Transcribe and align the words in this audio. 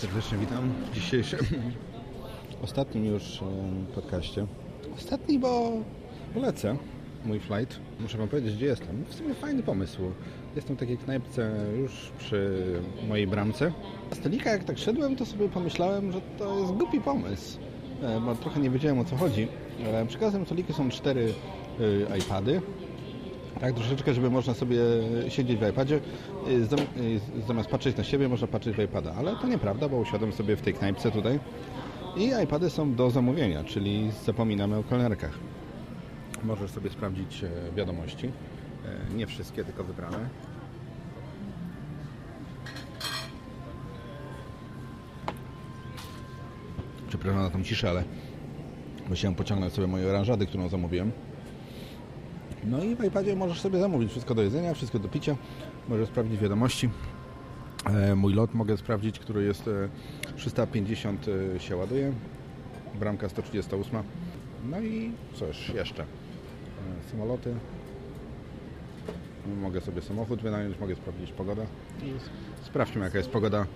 Serdecznie 0.00 0.38
witam 0.38 0.72
w 0.90 0.94
dzisiejszym, 0.94 1.38
ostatnim 2.62 3.04
już 3.04 3.40
podcaście. 3.94 4.46
Ostatni, 4.96 5.38
bo 5.38 5.72
lecę, 6.36 6.76
mój 7.24 7.40
flight. 7.40 7.80
Muszę 8.00 8.18
Wam 8.18 8.28
powiedzieć, 8.28 8.56
gdzie 8.56 8.66
jestem. 8.66 9.04
W 9.04 9.14
sumie 9.14 9.34
fajny 9.34 9.62
pomysł. 9.62 10.02
Jestem 10.56 10.76
w 10.76 10.78
takiej 10.78 10.98
knajpce 10.98 11.50
już 11.78 12.12
przy 12.18 12.60
mojej 13.08 13.26
bramce. 13.26 13.72
Z 14.10 14.16
stolika 14.16 14.50
jak 14.50 14.64
tak 14.64 14.78
szedłem, 14.78 15.16
to 15.16 15.26
sobie 15.26 15.48
pomyślałem, 15.48 16.12
że 16.12 16.20
to 16.38 16.58
jest 16.58 16.72
głupi 16.72 17.00
pomysł, 17.00 17.58
e, 18.02 18.20
bo 18.20 18.34
trochę 18.34 18.60
nie 18.60 18.70
wiedziałem 18.70 18.98
o 18.98 19.04
co 19.04 19.16
chodzi. 19.16 19.48
Przy 20.08 20.18
każdym 20.18 20.46
stoliku 20.46 20.72
są 20.72 20.88
cztery 20.88 21.32
e, 22.10 22.18
iPady 22.18 22.60
tak, 23.60 23.74
troszeczkę, 23.74 24.14
żeby 24.14 24.30
można 24.30 24.54
sobie 24.54 24.78
siedzieć 25.28 25.58
w 25.58 25.68
iPadzie, 25.68 26.00
y, 26.48 27.46
zamiast 27.46 27.70
patrzeć 27.70 27.96
na 27.96 28.04
siebie, 28.04 28.28
można 28.28 28.46
patrzeć 28.46 28.76
w 28.76 28.78
iPada, 28.78 29.14
ale 29.18 29.36
to 29.36 29.46
nieprawda, 29.46 29.88
bo 29.88 29.96
usiadłem 29.96 30.32
sobie 30.32 30.56
w 30.56 30.62
tej 30.62 30.74
knajpce 30.74 31.10
tutaj 31.10 31.38
i 32.16 32.32
iPady 32.44 32.70
są 32.70 32.94
do 32.94 33.10
zamówienia, 33.10 33.64
czyli 33.64 34.10
zapominamy 34.24 34.76
o 34.76 34.82
kelnerkach. 34.82 35.38
Możesz 36.44 36.70
sobie 36.70 36.90
sprawdzić 36.90 37.44
e, 37.44 37.50
wiadomości, 37.76 38.26
e, 38.84 39.14
nie 39.14 39.26
wszystkie, 39.26 39.64
tylko 39.64 39.84
wybrane. 39.84 40.28
Przepraszam 47.08 47.42
na 47.42 47.50
tą 47.50 47.62
ciszę, 47.62 47.90
ale 47.90 48.04
musiałem 49.08 49.34
pociągnąć 49.34 49.72
sobie 49.72 49.86
moje 49.86 50.06
oranżady, 50.06 50.46
którą 50.46 50.68
zamówiłem. 50.68 51.12
No 52.64 52.84
i 52.84 52.96
w 52.96 53.04
iPadzie 53.04 53.36
możesz 53.36 53.60
sobie 53.60 53.80
zamówić 53.80 54.10
wszystko 54.10 54.34
do 54.34 54.42
jedzenia, 54.42 54.74
wszystko 54.74 54.98
do 54.98 55.08
picia. 55.08 55.36
Możesz 55.88 56.08
sprawdzić 56.08 56.40
wiadomości. 56.40 56.90
E, 57.86 58.14
mój 58.14 58.34
lot 58.34 58.54
mogę 58.54 58.76
sprawdzić, 58.76 59.18
który 59.18 59.44
jest 59.44 59.70
350 60.36 61.26
e, 61.56 61.60
się 61.60 61.76
ładuje. 61.76 62.12
Bramka 62.94 63.28
138. 63.28 64.02
No 64.70 64.80
i 64.80 65.12
coś 65.34 65.68
jeszcze. 65.68 66.02
E, 66.02 67.10
samoloty. 67.10 67.54
Mogę 69.62 69.80
sobie 69.80 70.02
samochód 70.02 70.42
wynająć, 70.42 70.78
mogę 70.80 70.94
sprawdzić 70.94 71.32
pogodę. 71.32 71.66
Sprawdźmy 72.62 73.04
jaka 73.04 73.18
jest 73.18 73.30
pogoda 73.30 73.66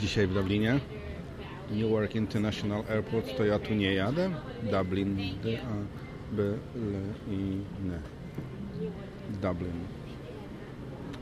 dzisiaj 0.00 0.26
w 0.26 0.34
Dublinie. 0.34 0.80
Newark 1.70 2.14
International 2.14 2.84
Airport 2.90 3.36
to 3.36 3.44
ja 3.44 3.58
tu 3.58 3.74
nie 3.74 3.94
jadę. 3.94 4.30
Dublin, 4.62 5.16
B, 6.32 6.42
L, 6.42 6.54
I, 7.30 7.60
N. 7.84 7.98
Dublin. 9.42 9.72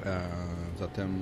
E, 0.06 0.20
zatem 0.78 1.18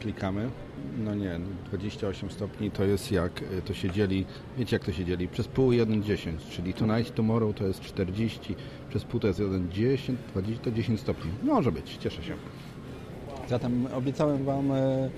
klikamy. 0.00 0.50
No 0.98 1.14
nie, 1.14 1.40
28 1.66 2.30
stopni 2.30 2.70
to 2.70 2.84
jest 2.84 3.12
jak 3.12 3.32
to 3.64 3.74
się 3.74 3.90
dzieli, 3.90 4.26
wiecie 4.58 4.76
jak 4.76 4.84
to 4.84 4.92
się 4.92 5.04
dzieli? 5.04 5.28
Przez 5.28 5.48
pół 5.48 5.70
1,10, 5.70 6.32
czyli 6.50 6.74
tonight, 6.74 7.14
tomorrow 7.14 7.54
to 7.56 7.64
jest 7.66 7.80
40, 7.80 8.54
przez 8.88 9.04
pół 9.04 9.20
to 9.20 9.26
jest 9.26 9.40
1,10, 9.40 10.14
20 10.32 10.64
to 10.64 10.70
10 10.70 11.00
stopni. 11.00 11.30
Może 11.42 11.72
być, 11.72 11.96
cieszę 11.96 12.22
się. 12.22 12.34
Zatem 13.48 13.86
obiecałem 13.94 14.44
Wam 14.44 14.72
e, 14.72 15.10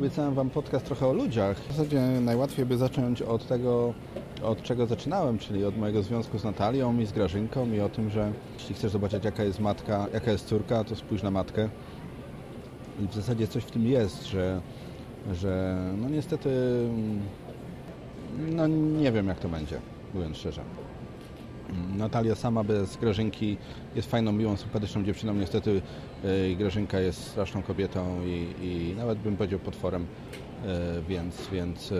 obiecałem 0.00 0.34
Wam 0.34 0.50
podcast 0.50 0.86
trochę 0.86 1.06
o 1.06 1.12
ludziach. 1.12 1.58
W 1.58 1.76
zasadzie 1.76 2.00
najłatwiej 2.20 2.66
by 2.66 2.76
zacząć 2.76 3.22
od 3.22 3.46
tego, 3.46 3.94
od 4.42 4.62
czego 4.62 4.86
zaczynałem, 4.86 5.38
czyli 5.38 5.64
od 5.64 5.78
mojego 5.78 6.02
związku 6.02 6.38
z 6.38 6.44
Natalią 6.44 6.98
i 6.98 7.06
z 7.06 7.12
Grażynką 7.12 7.72
i 7.72 7.80
o 7.80 7.88
tym, 7.88 8.10
że 8.10 8.32
jeśli 8.58 8.74
chcesz 8.74 8.92
zobaczyć 8.92 9.24
jaka 9.24 9.44
jest 9.44 9.60
matka, 9.60 10.06
jaka 10.12 10.30
jest 10.32 10.46
córka, 10.46 10.84
to 10.84 10.96
spójrz 10.96 11.22
na 11.22 11.30
matkę. 11.30 11.68
I 13.00 13.08
w 13.08 13.14
zasadzie 13.14 13.48
coś 13.48 13.64
w 13.64 13.70
tym 13.70 13.86
jest, 13.86 14.26
że, 14.26 14.60
że 15.32 15.76
no 15.96 16.08
niestety 16.08 16.50
no 18.38 18.66
nie 19.00 19.12
wiem 19.12 19.28
jak 19.28 19.40
to 19.40 19.48
będzie, 19.48 19.80
mówiąc 20.14 20.36
szczerze. 20.36 20.62
Natalia 21.96 22.34
sama 22.34 22.64
bez 22.64 22.96
Grażynki 22.96 23.56
jest 23.94 24.10
fajną, 24.10 24.32
miłą, 24.32 24.56
sympatyczną 24.56 25.04
dziewczyną. 25.04 25.34
Niestety 25.34 25.82
yy, 26.24 26.56
Grażynka 26.56 27.00
jest 27.00 27.26
straszną 27.26 27.62
kobietą 27.62 28.20
i, 28.26 28.66
i 28.66 28.94
nawet 28.96 29.18
bym 29.18 29.36
powiedział 29.36 29.58
potworem, 29.58 30.06
więc, 31.08 31.48
więc 31.52 31.90
yy, 31.90 31.98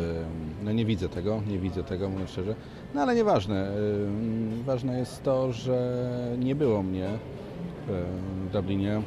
no 0.62 0.72
nie 0.72 0.84
widzę 0.84 1.08
tego, 1.08 1.42
nie 1.48 1.58
widzę 1.58 1.84
tego, 1.84 2.08
mówiąc 2.08 2.30
szczerze. 2.30 2.54
No 2.94 3.00
ale 3.00 3.14
nieważne. 3.14 3.72
Ważne 4.64 4.98
jest 4.98 5.22
to, 5.22 5.52
że 5.52 6.08
nie 6.38 6.54
było 6.54 6.82
mnie 6.82 7.08
w 7.88 8.52
Dublinie 8.52 9.02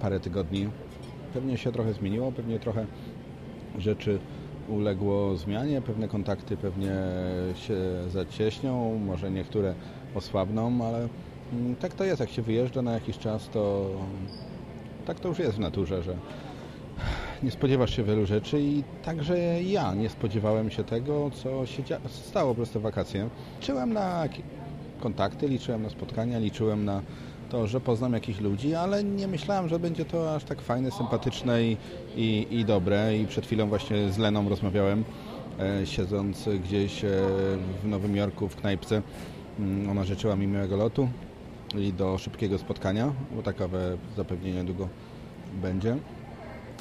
parę 0.00 0.20
tygodni. 0.20 0.68
Pewnie 1.34 1.58
się 1.58 1.72
trochę 1.72 1.92
zmieniło, 1.92 2.32
pewnie 2.32 2.58
trochę 2.58 2.86
rzeczy 3.78 4.18
uległo 4.68 5.36
zmianie, 5.36 5.82
pewne 5.82 6.08
kontakty 6.08 6.56
pewnie 6.56 6.92
się 7.54 7.76
zacieśnią, 8.08 8.98
może 8.98 9.30
niektóre 9.30 9.74
osłabną, 10.14 10.86
ale 10.86 11.08
mm, 11.52 11.76
tak 11.76 11.94
to 11.94 12.04
jest, 12.04 12.20
jak 12.20 12.30
się 12.30 12.42
wyjeżdża 12.42 12.82
na 12.82 12.92
jakiś 12.92 13.18
czas, 13.18 13.48
to 13.48 13.90
tak 15.06 15.20
to 15.20 15.28
już 15.28 15.38
jest 15.38 15.56
w 15.56 15.60
naturze, 15.60 16.02
że 16.02 16.16
nie 17.42 17.50
spodziewasz 17.50 17.96
się 17.96 18.04
wielu 18.04 18.26
rzeczy 18.26 18.60
i 18.60 18.82
także 19.04 19.62
ja 19.62 19.94
nie 19.94 20.08
spodziewałem 20.08 20.70
się 20.70 20.84
tego, 20.84 21.30
co 21.30 21.66
się 21.66 21.82
stało 22.08 22.54
prostu 22.54 22.80
w 22.80 22.82
wakacje. 22.82 23.28
Liczyłem 23.60 23.92
na 23.92 24.28
kontakty, 25.00 25.48
liczyłem 25.48 25.82
na 25.82 25.90
spotkania, 25.90 26.38
liczyłem 26.38 26.84
na 26.84 27.02
to, 27.50 27.66
że 27.66 27.80
poznam 27.80 28.12
jakichś 28.12 28.40
ludzi, 28.40 28.74
ale 28.74 29.04
nie 29.04 29.28
myślałem, 29.28 29.68
że 29.68 29.78
będzie 29.78 30.04
to 30.04 30.34
aż 30.34 30.44
tak 30.44 30.60
fajne, 30.60 30.90
sympatyczne 30.90 31.62
i, 31.64 31.76
i, 32.16 32.46
i 32.50 32.64
dobre. 32.64 33.18
I 33.18 33.26
przed 33.26 33.46
chwilą 33.46 33.68
właśnie 33.68 34.12
z 34.12 34.18
Leną 34.18 34.48
rozmawiałem, 34.48 35.04
e, 35.58 35.86
siedząc 35.86 36.48
gdzieś 36.64 37.04
e, 37.04 37.08
w 37.82 37.86
Nowym 37.86 38.16
Jorku 38.16 38.48
w 38.48 38.56
knajpce. 38.56 39.02
Mm, 39.58 39.90
ona 39.90 40.04
życzyła 40.04 40.36
mi 40.36 40.46
miłego 40.46 40.76
lotu 40.76 41.08
i 41.78 41.92
do 41.92 42.18
szybkiego 42.18 42.58
spotkania, 42.58 43.12
bo 43.36 43.42
takowe 43.42 43.96
zapewnie 44.16 44.52
niedługo 44.52 44.88
będzie. 45.62 45.96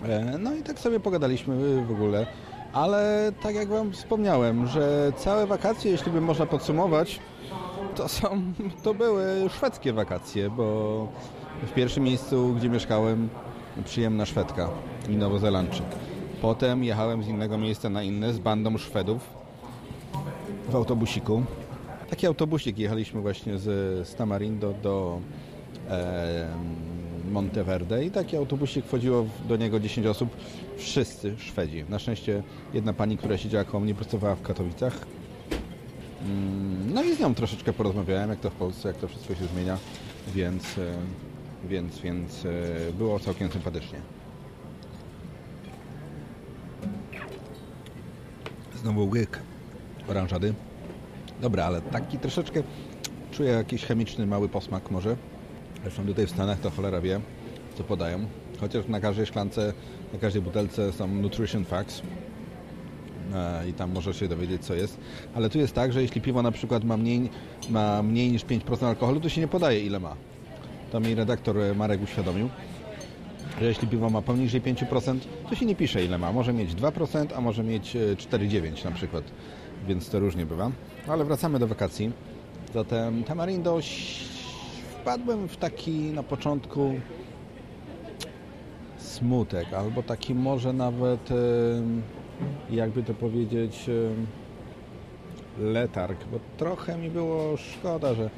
E, 0.05 0.37
no 0.37 0.53
i 0.53 0.63
tak 0.63 0.79
sobie 0.79 0.99
pogadaliśmy 0.99 1.81
w 1.85 1.91
ogóle, 1.91 2.27
ale 2.73 3.31
tak 3.41 3.55
jak 3.55 3.67
Wam 3.67 3.91
wspomniałem, 3.91 4.67
że 4.67 5.11
całe 5.17 5.47
wakacje, 5.47 5.91
jeśli 5.91 6.11
by 6.11 6.21
można 6.21 6.45
podsumować, 6.45 7.19
to 7.95 8.07
są, 8.07 8.41
to 8.83 8.93
były 8.93 9.49
szwedzkie 9.49 9.93
wakacje, 9.93 10.49
bo 10.49 11.07
w 11.63 11.73
pierwszym 11.73 12.03
miejscu, 12.03 12.53
gdzie 12.57 12.69
mieszkałem, 12.69 13.29
przyjemna 13.85 14.25
Szwedka 14.25 14.69
i 15.09 15.15
Nowozelandczyk. 15.17 15.85
Potem 16.41 16.83
jechałem 16.83 17.23
z 17.23 17.27
innego 17.27 17.57
miejsca 17.57 17.89
na 17.89 18.03
inne 18.03 18.33
z 18.33 18.39
bandą 18.39 18.77
Szwedów 18.77 19.29
w 20.69 20.75
autobusiku. 20.75 21.43
Taki 22.09 22.27
autobusik 22.27 22.77
jechaliśmy 22.77 23.21
właśnie 23.21 23.57
z, 23.57 23.63
z 24.07 24.15
Tamarindo 24.15 24.73
do 24.83 25.19
e, 25.89 26.47
Monteverde 27.31 28.05
i 28.05 28.11
taki 28.11 28.37
autobusik 28.37 28.85
wchodziło 28.85 29.25
do 29.47 29.57
niego 29.57 29.79
10 29.79 30.07
osób, 30.07 30.29
wszyscy 30.77 31.35
Szwedzi. 31.37 31.85
Na 31.89 31.99
szczęście 31.99 32.43
jedna 32.73 32.93
pani, 32.93 33.17
która 33.17 33.37
siedziała 33.37 33.63
koło 33.63 33.79
mnie, 33.79 33.95
pracowała 33.95 34.35
w 34.35 34.41
Katowicach, 34.41 35.05
Mm, 36.25 36.93
no 36.93 37.03
i 37.03 37.15
z 37.15 37.19
nią 37.19 37.35
troszeczkę 37.35 37.73
porozmawiałem, 37.73 38.29
jak 38.29 38.39
to 38.39 38.49
w 38.49 38.53
Polsce, 38.53 38.87
jak 38.87 38.97
to 38.97 39.07
wszystko 39.07 39.35
się 39.35 39.45
zmienia, 39.45 39.77
więc, 40.35 40.77
e, 40.77 40.93
więc, 41.67 41.99
więc 41.99 42.45
e, 42.45 42.93
było 42.93 43.19
całkiem 43.19 43.51
sympatycznie. 43.51 43.99
Znowu 48.81 49.09
łyk 49.09 49.39
oranżady. 50.07 50.53
Dobra, 51.41 51.65
ale 51.65 51.81
taki 51.81 52.17
troszeczkę 52.17 52.63
czuję 53.31 53.51
jakiś 53.51 53.85
chemiczny 53.85 54.25
mały 54.25 54.49
posmak 54.49 54.91
może. 54.91 55.15
Zresztą 55.83 56.05
tutaj 56.05 56.27
w 56.27 56.29
Stanach 56.29 56.59
to 56.59 56.69
cholera 56.69 57.01
wie, 57.01 57.21
co 57.77 57.83
podają. 57.83 58.25
Chociaż 58.59 58.87
na 58.87 58.99
każdej 58.99 59.25
szklance, 59.25 59.73
na 60.13 60.19
każdej 60.19 60.41
butelce 60.41 60.91
są 60.91 61.07
nutrition 61.07 61.65
facts, 61.65 62.01
E, 63.33 63.69
i 63.69 63.73
tam 63.73 63.91
możesz 63.91 64.19
się 64.19 64.27
dowiedzieć, 64.27 64.65
co 64.65 64.73
jest. 64.73 64.97
Ale 65.33 65.49
tu 65.49 65.57
jest 65.57 65.73
tak, 65.73 65.93
że 65.93 66.01
jeśli 66.01 66.21
piwo 66.21 66.41
na 66.41 66.51
przykład 66.51 66.83
ma 66.83 66.97
mniej, 66.97 67.29
ma 67.69 68.03
mniej 68.03 68.31
niż 68.31 68.45
5% 68.45 68.85
alkoholu, 68.85 69.19
to 69.19 69.29
się 69.29 69.41
nie 69.41 69.47
podaje, 69.47 69.79
ile 69.79 69.99
ma. 69.99 70.15
To 70.91 70.99
mi 70.99 71.15
redaktor 71.15 71.55
Marek 71.75 72.03
uświadomił, 72.03 72.49
że 73.59 73.65
jeśli 73.65 73.87
piwo 73.87 74.09
ma 74.09 74.21
poniżej 74.21 74.61
5%, 74.61 75.17
to 75.49 75.55
się 75.55 75.65
nie 75.65 75.75
pisze, 75.75 76.05
ile 76.05 76.17
ma. 76.17 76.31
Może 76.31 76.53
mieć 76.53 76.73
2%, 76.73 77.27
a 77.35 77.41
może 77.41 77.63
mieć 77.63 77.97
4,9% 78.17 78.87
e, 78.87 78.89
na 78.89 78.95
przykład. 78.95 79.23
Więc 79.87 80.09
to 80.09 80.19
różnie 80.19 80.45
bywa. 80.45 80.71
Ale 81.07 81.25
wracamy 81.25 81.59
do 81.59 81.67
wakacji. 81.67 82.11
Zatem 82.73 83.23
Tamarindo 83.23 83.81
wpadłem 85.01 85.47
w 85.47 85.57
taki 85.57 85.91
na 85.91 86.23
początku 86.23 86.93
smutek, 88.97 89.73
albo 89.73 90.03
taki 90.03 90.35
może 90.35 90.73
nawet 90.73 91.29
jakby 92.69 93.03
to 93.03 93.13
powiedzieć, 93.13 93.89
letarg, 95.59 96.25
bo 96.31 96.39
trochę 96.57 96.97
mi 96.97 97.09
było 97.09 97.57
szkoda, 97.57 98.13
że 98.13 98.23
e, 98.23 98.29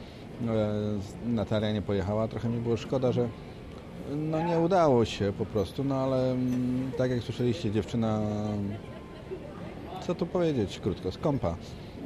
Natalia 1.25 1.71
nie 1.71 1.81
pojechała, 1.81 2.27
trochę 2.27 2.50
mi 2.50 2.60
było 2.60 2.77
szkoda, 2.77 3.12
że 3.12 3.30
no 4.15 4.44
nie 4.48 4.60
udało 4.60 5.06
się 5.06 5.33
po 5.38 5.45
prostu, 5.45 5.83
no 5.83 5.95
ale 5.95 6.36
tak 6.98 7.12
jak 7.12 7.24
słyszeliście, 7.24 7.71
dziewczyna, 7.71 8.21
co 10.01 10.15
tu 10.15 10.25
powiedzieć 10.25 10.80
krótko, 10.80 11.12
skąpa. 11.12 11.56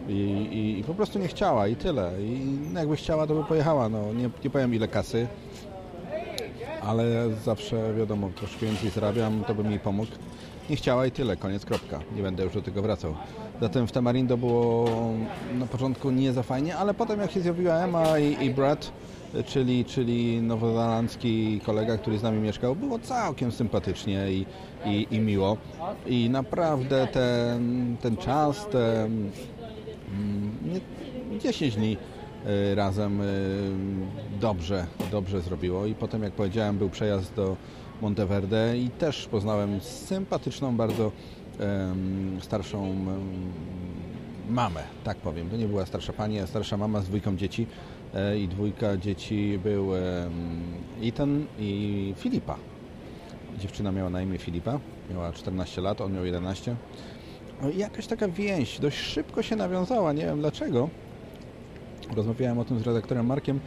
I, 0.07 0.11
i, 0.11 0.79
I, 0.79 0.83
po 0.83 0.93
prostu 0.93 1.19
nie 1.19 1.27
chciała 1.27 1.67
i 1.67 1.75
tyle. 1.75 2.11
I 2.21 2.57
jakby 2.73 2.95
chciała, 2.95 3.27
to 3.27 3.35
by 3.35 3.43
pojechała. 3.43 3.89
No, 3.89 4.13
nie, 4.13 4.29
nie 4.43 4.49
powiem 4.49 4.73
ile 4.73 4.87
kasy, 4.87 5.27
ale 6.81 7.05
zawsze 7.45 7.93
wiadomo, 7.93 8.29
troszkę 8.35 8.65
więcej 8.65 8.89
zarabiam, 8.89 9.43
to 9.47 9.55
bym 9.55 9.69
jej 9.71 9.79
pomógł. 9.79 10.11
Nie 10.69 10.75
chciała 10.75 11.05
i 11.05 11.11
tyle, 11.11 11.37
koniec, 11.37 11.65
kropka. 11.65 11.99
Nie 12.15 12.23
będę 12.23 12.43
już 12.43 12.53
do 12.53 12.61
tego 12.61 12.81
wracał. 12.81 13.15
Zatem 13.61 13.87
w 13.87 13.91
Tamarindo 13.91 14.37
było 14.37 14.85
na 15.59 15.65
początku 15.65 16.11
nie 16.11 16.33
za 16.33 16.43
fajnie, 16.43 16.77
ale 16.77 16.93
potem 16.93 17.19
jak 17.19 17.31
się 17.31 17.41
zjawiła 17.41 17.75
Emma 17.75 18.19
i, 18.19 18.45
i 18.45 18.49
Brad, 18.49 18.91
czyli, 19.45 19.85
czyli 19.85 20.41
nowozelandzki 20.41 21.61
kolega, 21.65 21.97
który 21.97 22.17
z 22.17 22.23
nami 22.23 22.39
mieszkał, 22.39 22.75
było 22.75 22.99
całkiem 22.99 23.51
sympatycznie 23.51 24.31
i, 24.31 24.45
i, 24.85 25.07
i 25.11 25.19
miło. 25.19 25.57
I 26.05 26.29
naprawdę 26.29 27.07
ten, 27.07 27.97
ten 28.01 28.17
czas, 28.17 28.67
te 28.67 29.09
10 31.39 31.75
dni 31.75 31.97
y, 32.71 32.75
razem 32.75 33.21
y, 33.21 33.25
dobrze, 34.39 34.87
dobrze 35.11 35.41
zrobiło. 35.41 35.85
I 35.85 35.95
potem, 35.95 36.23
jak 36.23 36.33
powiedziałem, 36.33 36.77
był 36.77 36.89
przejazd 36.89 37.33
do 37.35 37.57
Monteverde 38.01 38.77
i 38.77 38.89
też 38.89 39.27
poznałem 39.27 39.81
sympatyczną 39.81 40.75
bardzo 40.75 41.11
starszą 42.41 42.95
mamę, 44.49 44.83
tak 45.03 45.17
powiem. 45.17 45.49
To 45.49 45.57
nie 45.57 45.67
była 45.67 45.85
starsza 45.85 46.13
pani, 46.13 46.39
a 46.39 46.47
starsza 46.47 46.77
mama 46.77 47.01
z 47.01 47.05
dwójką 47.05 47.37
dzieci 47.37 47.67
e, 48.13 48.39
i 48.39 48.47
dwójka 48.47 48.97
dzieci 48.97 49.59
był 49.63 49.89
Ethan 51.03 51.45
i 51.59 52.13
Filipa. 52.17 52.57
Dziewczyna 53.59 53.91
miała 53.91 54.09
na 54.09 54.21
imię 54.21 54.37
Filipa, 54.37 54.79
miała 55.11 55.33
14 55.33 55.81
lat, 55.81 56.01
on 56.01 56.13
miał 56.13 56.25
11. 56.25 56.75
No 57.61 57.69
jakaś 57.69 58.07
taka 58.07 58.27
więź 58.27 58.79
dość 58.79 58.97
szybko 58.97 59.41
się 59.41 59.55
nawiązała, 59.55 60.13
nie 60.13 60.25
wiem 60.25 60.39
dlaczego. 60.39 60.89
Rozmawiałem 62.15 62.59
o 62.59 62.65
tym 62.65 62.79
z 62.79 62.81
redaktorem 62.81 63.25
Markiem, 63.25 63.59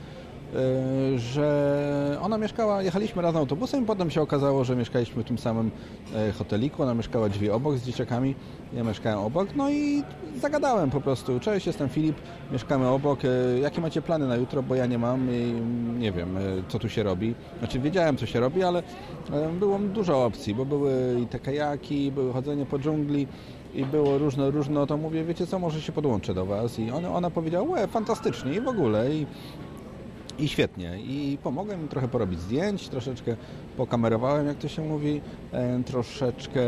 E, 0.54 1.18
że 1.18 2.18
ona 2.22 2.38
mieszkała, 2.38 2.82
jechaliśmy 2.82 3.22
razem 3.22 3.40
autobusem 3.40 3.82
i 3.82 3.86
potem 3.86 4.10
się 4.10 4.22
okazało, 4.22 4.64
że 4.64 4.76
mieszkaliśmy 4.76 5.22
w 5.22 5.26
tym 5.26 5.38
samym 5.38 5.70
e, 6.14 6.32
hoteliku, 6.32 6.82
ona 6.82 6.94
mieszkała 6.94 7.28
drzwi 7.28 7.50
obok 7.50 7.76
z 7.76 7.82
dzieciakami, 7.82 8.34
ja 8.72 8.84
mieszkałem 8.84 9.18
obok, 9.18 9.48
no 9.56 9.70
i 9.70 10.02
zagadałem 10.40 10.90
po 10.90 11.00
prostu, 11.00 11.40
cześć, 11.40 11.66
jestem 11.66 11.88
Filip, 11.88 12.16
mieszkamy 12.52 12.88
obok, 12.88 13.20
e, 13.24 13.58
jakie 13.60 13.80
macie 13.80 14.02
plany 14.02 14.26
na 14.26 14.36
jutro, 14.36 14.62
bo 14.62 14.74
ja 14.74 14.86
nie 14.86 14.98
mam 14.98 15.28
i 15.30 15.54
nie 15.98 16.12
wiem, 16.12 16.36
co 16.68 16.78
tu 16.78 16.88
się 16.88 17.02
robi. 17.02 17.34
Znaczy 17.58 17.78
wiedziałem, 17.78 18.16
co 18.16 18.26
się 18.26 18.40
robi, 18.40 18.62
ale 18.62 18.82
było 19.60 19.78
dużo 19.78 20.24
opcji, 20.24 20.54
bo 20.54 20.64
były 20.64 21.20
i 21.22 21.26
te 21.26 21.38
kajaki, 21.38 22.12
były 22.12 22.32
chodzenie 22.32 22.66
po 22.66 22.78
dżungli, 22.78 23.26
i 23.74 23.84
było 23.84 24.18
różne, 24.18 24.50
różne, 24.50 24.86
to 24.86 24.96
mówię, 24.96 25.24
wiecie 25.24 25.46
co, 25.46 25.58
może 25.58 25.80
się 25.82 25.92
podłączę 25.92 26.34
do 26.34 26.46
Was 26.46 26.78
i 26.78 26.90
ona, 26.90 27.14
ona 27.14 27.30
powiedziała, 27.30 27.68
łe, 27.68 27.88
fantastycznie 27.88 28.54
i 28.54 28.60
w 28.60 28.68
ogóle 28.68 29.14
i 29.14 29.26
i 30.40 30.48
świetnie. 30.48 30.98
I 30.98 31.38
pomogłem 31.42 31.80
im 31.80 31.88
trochę 31.88 32.08
porobić 32.08 32.40
zdjęć, 32.40 32.88
troszeczkę 32.88 33.36
pokamerowałem, 33.76 34.46
jak 34.46 34.58
to 34.58 34.68
się 34.68 34.82
mówi, 34.82 35.20
e, 35.52 35.82
troszeczkę 35.82 36.60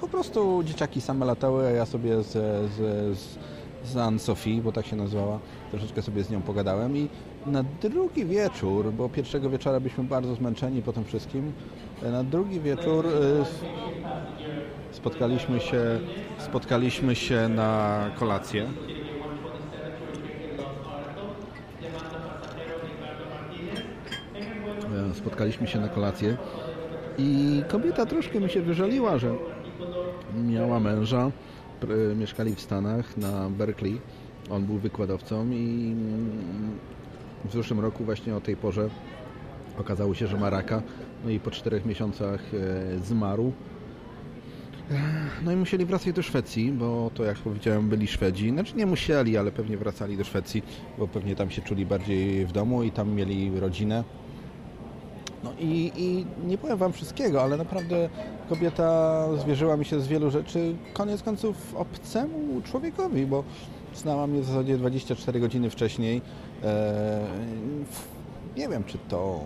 po 0.00 0.08
prostu 0.08 0.62
dzieciaki 0.64 1.00
same 1.00 1.26
latały, 1.26 1.66
a 1.66 1.70
ja 1.70 1.86
sobie 1.86 2.22
z, 2.22 2.32
z, 2.32 2.76
z, 3.18 3.38
z 3.84 3.96
Anne-Sophie, 3.96 4.62
bo 4.62 4.72
tak 4.72 4.86
się 4.86 4.96
nazywała, 4.96 5.38
troszeczkę 5.70 6.02
sobie 6.02 6.24
z 6.24 6.30
nią 6.30 6.42
pogadałem 6.42 6.96
i 6.96 7.08
na 7.46 7.64
drugi 7.82 8.24
wieczór, 8.24 8.92
bo 8.92 9.08
pierwszego 9.08 9.50
wieczora 9.50 9.80
byliśmy 9.80 10.04
bardzo 10.04 10.34
zmęczeni 10.34 10.82
po 10.82 10.92
tym 10.92 11.04
wszystkim, 11.04 11.52
e, 12.02 12.10
na 12.10 12.24
drugi 12.24 12.60
wieczór 12.60 13.06
e, 13.06 13.10
spotkaliśmy 14.92 15.60
się, 15.60 16.00
spotkaliśmy 16.38 17.14
się 17.14 17.48
na 17.48 18.10
kolację. 18.18 18.66
Spotkaliśmy 25.14 25.66
się 25.66 25.80
na 25.80 25.88
kolację 25.88 26.36
i 27.18 27.62
kobieta 27.68 28.06
troszkę 28.06 28.40
mi 28.40 28.50
się 28.50 28.62
wyżaliła, 28.62 29.18
że 29.18 29.34
miała 30.44 30.80
męża, 30.80 31.30
mieszkali 32.16 32.54
w 32.54 32.60
Stanach 32.60 33.16
na 33.16 33.50
Berkeley, 33.50 34.00
on 34.50 34.64
był 34.64 34.78
wykładowcą 34.78 35.50
i 35.50 35.94
w 37.44 37.52
zeszłym 37.52 37.80
roku 37.80 38.04
właśnie 38.04 38.36
o 38.36 38.40
tej 38.40 38.56
porze 38.56 38.90
okazało 39.78 40.14
się, 40.14 40.26
że 40.26 40.36
ma 40.36 40.50
raka, 40.50 40.82
no 41.24 41.30
i 41.30 41.40
po 41.40 41.50
czterech 41.50 41.86
miesiącach 41.86 42.40
e, 42.54 42.98
zmarł. 42.98 43.52
No 45.44 45.52
i 45.52 45.56
musieli 45.56 45.84
wracać 45.84 46.14
do 46.14 46.22
Szwecji, 46.22 46.72
bo 46.72 47.10
to 47.14 47.24
jak 47.24 47.38
powiedziałem 47.38 47.88
byli 47.88 48.06
Szwedzi. 48.06 48.50
Znaczy 48.50 48.76
nie 48.76 48.86
musieli, 48.86 49.36
ale 49.36 49.52
pewnie 49.52 49.76
wracali 49.76 50.16
do 50.16 50.24
Szwecji, 50.24 50.62
bo 50.98 51.08
pewnie 51.08 51.36
tam 51.36 51.50
się 51.50 51.62
czuli 51.62 51.86
bardziej 51.86 52.46
w 52.46 52.52
domu 52.52 52.82
i 52.82 52.90
tam 52.90 53.10
mieli 53.10 53.60
rodzinę. 53.60 54.04
No 55.44 55.52
i, 55.58 55.92
i 55.96 56.26
nie 56.46 56.58
powiem 56.58 56.76
Wam 56.78 56.92
wszystkiego, 56.92 57.42
ale 57.42 57.56
naprawdę 57.56 58.08
kobieta 58.48 59.26
zwierzyła 59.36 59.76
mi 59.76 59.84
się 59.84 60.00
z 60.00 60.08
wielu 60.08 60.30
rzeczy, 60.30 60.74
koniec 60.92 61.22
końców 61.22 61.74
obcemu 61.74 62.62
człowiekowi, 62.64 63.26
bo 63.26 63.44
znała 63.94 64.26
mnie 64.26 64.40
w 64.40 64.44
zasadzie 64.44 64.78
24 64.78 65.40
godziny 65.40 65.70
wcześniej. 65.70 66.22
Eee, 66.64 66.70
nie 68.56 68.68
wiem, 68.68 68.84
czy 68.84 68.98
to 69.08 69.44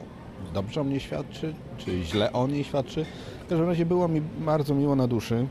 dobrze 0.55 0.81
o 0.81 0.85
mnie 0.85 1.01
świadczy, 1.01 1.55
czy 1.79 2.03
źle 2.03 2.33
o 2.33 2.47
niej 2.47 2.65
świadczy. 2.65 3.05
W 3.47 3.49
każdym 3.49 3.69
razie 3.69 3.87
było 3.87 4.09
mi 4.09 4.21
bardzo 4.21 4.75
miło 4.75 4.97
na 4.97 5.07
duszy. 5.07 5.47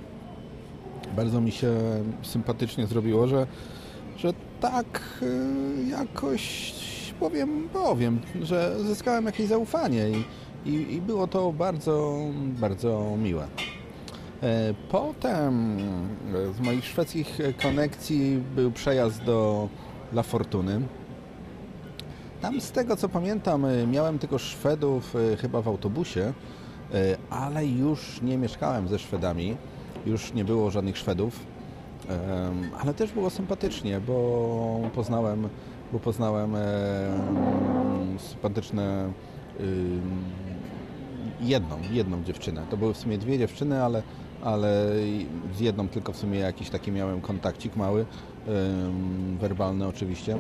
Bardzo 1.16 1.42
mi 1.42 1.52
się 1.52 1.74
sympatycznie 2.22 2.88
zrobiło, 2.88 3.28
że, 3.28 3.48
że 4.18 4.34
tak 4.62 5.20
e, 5.22 5.90
jakoś 5.90 6.74
powiem, 7.20 7.70
powiem, 7.74 8.20
że 8.42 8.76
zyskałem 8.84 9.26
jakieś 9.26 9.48
zaufanie 9.48 10.10
i, 10.10 10.26
i, 10.70 10.94
i 10.94 11.02
było 11.02 11.28
to 11.28 11.52
bardzo, 11.52 12.20
bardzo 12.60 13.18
miłe. 13.24 13.48
E, 14.44 14.74
potem 14.90 15.78
z 16.58 16.60
moich 16.60 16.86
szwedzkich 16.86 17.38
konekcji 17.62 18.44
był 18.56 18.72
przejazd 18.72 19.24
do 19.24 19.70
La 20.14 20.24
Fortuny. 20.24 20.82
Tam 22.42 22.62
z 22.62 22.72
tego 22.72 22.96
co 22.96 23.10
pamiętam 23.10 23.66
miałem 23.92 24.20
tylko 24.20 24.38
Szwedów 24.38 25.16
e, 25.16 25.38
chyba 25.38 25.62
w 25.62 25.68
autobusie, 25.68 26.34
e, 26.94 27.18
ale 27.30 27.66
już 27.66 28.22
nie 28.22 28.38
mieszkałem 28.38 28.88
ze 28.88 29.00
Szwedami, 29.00 29.58
już 30.06 30.34
nie 30.34 30.46
było 30.46 30.72
żadnych 30.72 30.98
Szwedów, 30.98 31.40
ale 32.80 32.94
też 32.94 33.12
było 33.12 33.30
sympatycznie, 33.30 34.00
bo 34.00 34.80
poznałem 34.96 35.50
bo 35.94 36.00
poznałem 36.00 36.56
e, 36.56 36.62
sympatyczne 38.18 39.12
jedną, 41.42 41.78
jedną 41.92 42.24
dziewczynę. 42.24 42.66
To 42.70 42.78
były 42.78 42.94
w 42.94 42.98
sumie 42.98 43.18
dwie 43.18 43.38
dziewczyny, 43.40 43.84
ale, 43.84 44.04
ale 44.44 44.86
z 45.56 45.60
jedną 45.60 45.88
tylko 45.88 46.14
w 46.14 46.18
sumie 46.18 46.40
jakiś 46.40 46.70
taki 46.70 46.92
miałem 46.92 47.22
kontakcik 47.22 47.76
mały, 47.76 48.06
werbalny 49.40 49.88
oczywiście, 49.88 50.38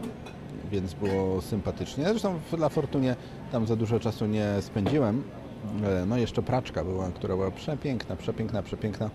więc 0.71 0.93
było 0.93 1.41
sympatycznie. 1.41 2.03
Zresztą 2.03 2.39
dla 2.57 2.69
Fortunie 2.69 3.15
tam 3.51 3.67
za 3.67 3.75
dużo 3.75 3.99
czasu 3.99 4.25
nie 4.25 4.47
spędziłem. 4.59 5.23
E, 5.83 6.05
no 6.05 6.17
jeszcze 6.17 6.41
praczka 6.41 6.83
była, 6.83 7.11
która 7.11 7.35
była 7.35 7.51
przepiękna, 7.51 8.15
przepiękna, 8.15 8.63
przepiękna, 8.63 9.09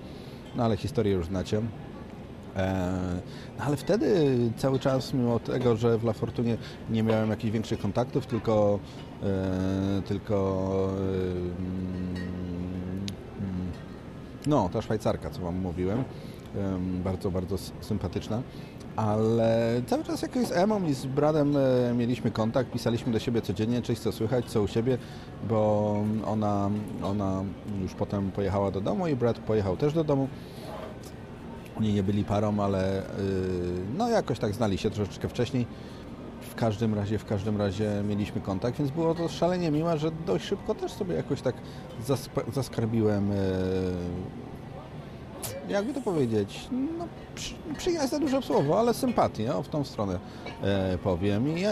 no 0.56 0.64
ale 0.64 0.76
historię 0.76 1.12
już 1.12 1.26
znacie. 1.26 1.62
E, 2.56 3.20
no 3.58 3.64
ale 3.64 3.76
wtedy 3.76 4.38
cały 4.56 4.78
czas, 4.78 5.14
mimo 5.14 5.38
tego, 5.38 5.76
że 5.76 5.98
w 5.98 6.04
La 6.04 6.12
Fortunie 6.12 6.56
nie 6.90 7.02
miałem 7.02 7.30
jakichś 7.30 7.52
większych 7.52 7.80
kontaktów, 7.80 8.26
tylko, 8.26 8.78
e, 9.22 10.02
tylko 10.02 10.70
no, 14.46 14.68
ta 14.68 14.82
Szwajcarka, 14.82 15.30
co 15.30 15.42
Wam 15.42 15.58
mówiłem, 15.58 16.04
bardzo, 17.04 17.30
bardzo 17.30 17.56
sympatyczna, 17.80 18.42
ale 18.96 19.82
cały 19.86 20.04
czas 20.04 20.22
jakoś 20.22 20.46
z 20.46 20.52
Emą 20.52 20.86
i 20.86 20.94
z 20.94 21.06
Bradem 21.06 21.56
e, 21.56 21.94
mieliśmy 21.94 22.30
kontakt, 22.30 22.70
pisaliśmy 22.70 23.12
do 23.12 23.18
siebie 23.18 23.42
codziennie, 23.42 23.82
cześć, 23.82 24.00
co 24.00 24.12
słychać, 24.12 24.44
co 24.44 24.62
u 24.62 24.68
siebie, 24.68 24.98
bo 25.48 25.96
ona, 26.26 26.70
ona 27.02 27.42
już 27.82 27.94
potem 27.94 28.30
pojechała 28.30 28.70
do 28.70 28.80
domu 28.80 29.06
i 29.06 29.16
Brad 29.16 29.38
pojechał 29.38 29.76
też 29.76 29.92
do 29.92 30.04
domu 30.04 30.28
oni 31.80 31.92
nie 31.92 32.02
byli 32.02 32.24
parą, 32.24 32.60
ale 32.60 33.02
yy, 33.18 33.96
no 33.98 34.08
jakoś 34.08 34.38
tak 34.38 34.54
znali 34.54 34.78
się 34.78 34.90
troszeczkę 34.90 35.28
wcześniej. 35.28 35.66
W 36.40 36.54
każdym 36.54 36.94
razie, 36.94 37.18
w 37.18 37.24
każdym 37.24 37.56
razie 37.56 38.02
mieliśmy 38.08 38.40
kontakt, 38.40 38.78
więc 38.78 38.90
było 38.90 39.14
to 39.14 39.28
szalenie 39.28 39.70
miłe, 39.70 39.98
że 39.98 40.10
dość 40.26 40.44
szybko 40.44 40.74
też 40.74 40.92
sobie 40.92 41.14
jakoś 41.14 41.40
tak 41.42 41.54
zaskarbiłem, 42.52 43.30
yy, 43.30 43.36
jakby 45.68 45.94
to 45.94 46.00
powiedzieć, 46.00 46.68
no, 46.98 47.08
przy, 47.34 47.54
przyjaźń 47.78 48.08
za 48.08 48.18
duże 48.18 48.42
słowo, 48.42 48.78
ale 48.78 48.94
sympatię, 48.94 49.52
w 49.64 49.68
tą 49.68 49.84
stronę 49.84 50.18
yy, 50.92 50.98
powiem. 50.98 51.48
I 51.48 51.62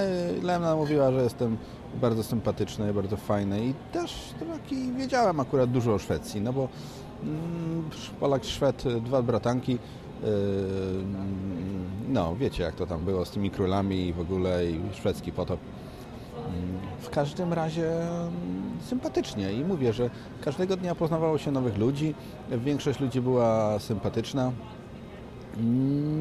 Lena 0.42 0.76
mówiła, 0.76 1.12
że 1.12 1.22
jestem 1.22 1.56
bardzo 2.00 2.22
sympatyczny, 2.22 2.94
bardzo 2.94 3.16
fajny 3.16 3.66
i 3.66 3.74
też 3.92 4.34
taki 4.52 4.92
wiedziałem 4.92 5.40
akurat 5.40 5.70
dużo 5.70 5.94
o 5.94 5.98
Szwecji, 5.98 6.40
no 6.40 6.52
bo 6.52 6.68
Polak, 8.20 8.44
Szwed, 8.44 8.84
dwa 9.04 9.22
bratanki, 9.22 9.72
yy, 9.72 10.28
no 12.08 12.37
wiecie 12.37 12.62
jak 12.62 12.75
to 12.75 12.87
tam 12.87 13.04
było 13.04 13.25
z 13.25 13.30
tymi 13.30 13.50
królami 13.50 14.06
i 14.06 14.12
w 14.12 14.20
ogóle 14.20 14.70
i 14.70 14.80
szwedzki 14.94 15.32
potop. 15.32 15.60
Mm, 16.38 16.78
w 17.00 17.10
każdym 17.10 17.52
razie 17.52 18.02
mm, 18.02 18.32
sympatycznie 18.80 19.52
i 19.52 19.64
mówię, 19.64 19.92
że 19.92 20.10
każdego 20.40 20.76
dnia 20.76 20.94
poznawało 20.94 21.38
się 21.38 21.50
nowych 21.52 21.78
ludzi, 21.78 22.14
większość 22.50 23.00
ludzi 23.00 23.20
była 23.20 23.78
sympatyczna. 23.78 24.52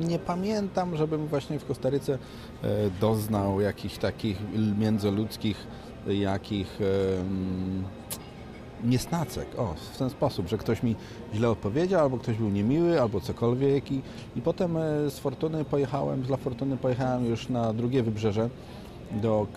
Nie 0.08 0.20
pamiętam, 0.20 0.98
żebym 0.98 1.28
właśnie 1.28 1.60
w 1.60 1.66
Kostaryce 1.66 2.14
e, 2.14 2.68
doznał 3.02 3.62
jakichś 3.62 3.98
takich 3.98 4.38
międzyludzkich, 4.78 5.68
jakich 6.08 6.80
niesnacek. 8.84 9.48
O, 9.60 9.74
w 9.94 9.98
ten 9.98 10.10
sposób, 10.10 10.48
że 10.48 10.58
ktoś 10.58 10.84
mi 10.84 10.96
źle 11.34 11.50
odpowiedział, 11.50 12.02
albo 12.02 12.18
ktoś 12.18 12.38
był 12.38 12.50
niemiły, 12.50 13.02
albo 13.02 13.22
cokolwiek. 13.22 13.92
I, 13.92 14.02
i 14.36 14.42
potem 14.42 14.78
e, 14.78 15.10
z 15.10 15.20
Fortuny 15.20 15.66
pojechałem, 15.66 16.26
z 16.26 16.30
La 16.30 16.38
Fortuny 16.38 16.78
pojechałem 16.78 17.26
już 17.26 17.50
na 17.50 17.74
drugie 17.74 18.04
wybrzeże 18.04 18.50
do 19.12 19.48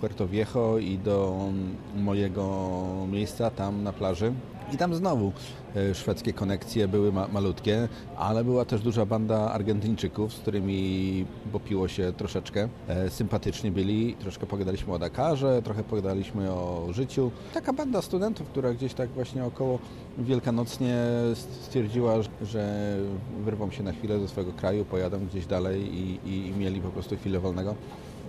Puerto 0.00 0.28
Viejo 0.28 0.78
i 0.78 0.98
do 0.98 1.48
mojego 1.96 2.70
miejsca 3.12 3.50
tam 3.50 3.82
na 3.82 3.92
plaży. 3.92 4.32
I 4.72 4.76
tam 4.76 4.94
znowu 4.94 5.32
e, 5.76 5.94
szwedzkie 5.94 6.32
konekcje 6.32 6.88
były 6.88 7.12
ma 7.12 7.28
malutkie, 7.28 7.88
ale 8.16 8.44
była 8.44 8.64
też 8.64 8.80
duża 8.80 9.06
banda 9.06 9.52
Argentyńczyków, 9.52 10.32
z 10.32 10.38
którymi 10.38 11.26
popiło 11.52 11.88
się 11.88 12.12
troszeczkę. 12.16 12.68
E, 12.88 13.10
sympatyczni 13.10 13.70
byli, 13.70 14.14
troszkę 14.14 14.46
pogadaliśmy 14.46 14.92
o 14.92 14.98
Dakarze, 14.98 15.62
trochę 15.62 15.84
pogadaliśmy 15.84 16.50
o 16.50 16.86
życiu. 16.90 17.30
Taka 17.54 17.72
banda 17.72 18.02
studentów, 18.02 18.48
która 18.48 18.72
gdzieś 18.72 18.94
tak 18.94 19.10
właśnie 19.10 19.44
około 19.44 19.78
wielkanocnie 20.18 20.96
stwierdziła, 21.34 22.14
że 22.42 22.96
wyrwą 23.44 23.70
się 23.70 23.82
na 23.82 23.92
chwilę 23.92 24.20
ze 24.20 24.28
swojego 24.28 24.52
kraju, 24.52 24.84
pojadą 24.84 25.26
gdzieś 25.26 25.46
dalej 25.46 25.94
i, 25.94 26.28
i, 26.28 26.46
i 26.46 26.52
mieli 26.52 26.80
po 26.80 26.88
prostu 26.88 27.16
chwilę 27.16 27.40
wolnego. 27.40 27.74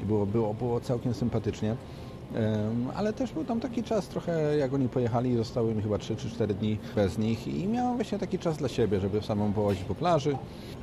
I 0.04 0.06
było, 0.06 0.26
było, 0.26 0.54
było 0.54 0.80
całkiem 0.80 1.14
sympatycznie. 1.14 1.76
Ale 2.96 3.14
też 3.14 3.32
był 3.32 3.46
tam 3.46 3.60
taki 3.60 3.84
czas 3.84 4.08
trochę, 4.08 4.58
jak 4.58 4.74
oni 4.74 4.90
pojechali, 4.90 5.38
zostały 5.38 5.76
mi 5.76 5.82
chyba 5.82 5.98
3 5.98 6.16
czy 6.16 6.30
4 6.30 6.54
dni 6.54 6.78
bez 6.96 7.18
nich 7.18 7.48
i 7.48 7.68
miałem 7.68 7.96
właśnie 7.96 8.20
taki 8.20 8.40
czas 8.40 8.58
dla 8.58 8.68
siebie, 8.68 9.00
żeby 9.00 9.22
samą 9.22 9.54
połazić 9.54 9.84
po 9.84 9.96
plaży, 9.96 10.38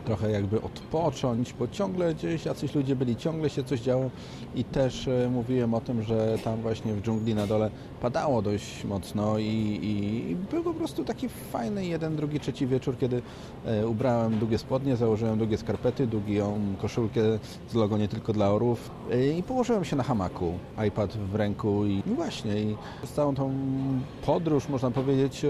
trochę 0.05 0.31
jakby 0.31 0.63
odpocząć, 0.63 1.53
bo 1.53 1.69
ciągle 1.69 2.15
gdzieś 2.15 2.45
jacyś 2.45 2.75
ludzie 2.75 2.97
byli, 2.97 3.17
ciągle 3.17 3.51
się 3.51 3.65
coś 3.65 3.81
działo 3.81 4.11
i 4.55 4.65
też 4.65 5.09
e, 5.09 5.29
mówiłem 5.31 5.75
o 5.75 5.81
tym, 5.81 6.03
że 6.03 6.39
tam 6.45 6.63
właśnie 6.63 6.95
w 6.95 7.03
dżungli 7.03 7.35
na 7.35 7.47
dole 7.47 7.71
padało 8.01 8.43
dość 8.43 8.85
mocno 8.85 9.39
i, 9.39 9.45
i, 9.45 10.31
i 10.31 10.37
był 10.37 10.65
po 10.65 10.75
prostu 10.75 11.05
taki 11.05 11.29
fajny 11.29 11.87
jeden, 11.87 12.17
drugi, 12.17 12.41
trzeci 12.41 12.67
wieczór, 12.67 12.99
kiedy 12.99 13.23
e, 13.67 13.87
ubrałem 13.87 14.39
długie 14.39 14.59
spodnie, 14.59 14.97
założyłem 14.97 15.39
długie 15.39 15.59
skarpety, 15.59 16.07
długą 16.07 16.61
koszulkę 16.83 17.21
z 17.69 17.75
logo 17.75 17.99
nie 17.99 18.09
tylko 18.09 18.33
dla 18.33 18.51
orów 18.51 18.91
e, 19.11 19.39
i 19.39 19.43
położyłem 19.43 19.85
się 19.85 19.97
na 19.97 20.03
hamaku, 20.03 20.53
iPad 20.89 21.13
w 21.13 21.35
ręku 21.39 21.87
i, 21.87 22.03
i 22.07 22.15
właśnie 22.15 22.63
i 22.63 22.77
z 23.05 23.13
całą 23.13 23.35
tą 23.35 23.53
podróż, 24.27 24.69
można 24.69 24.91
powiedzieć, 24.91 25.47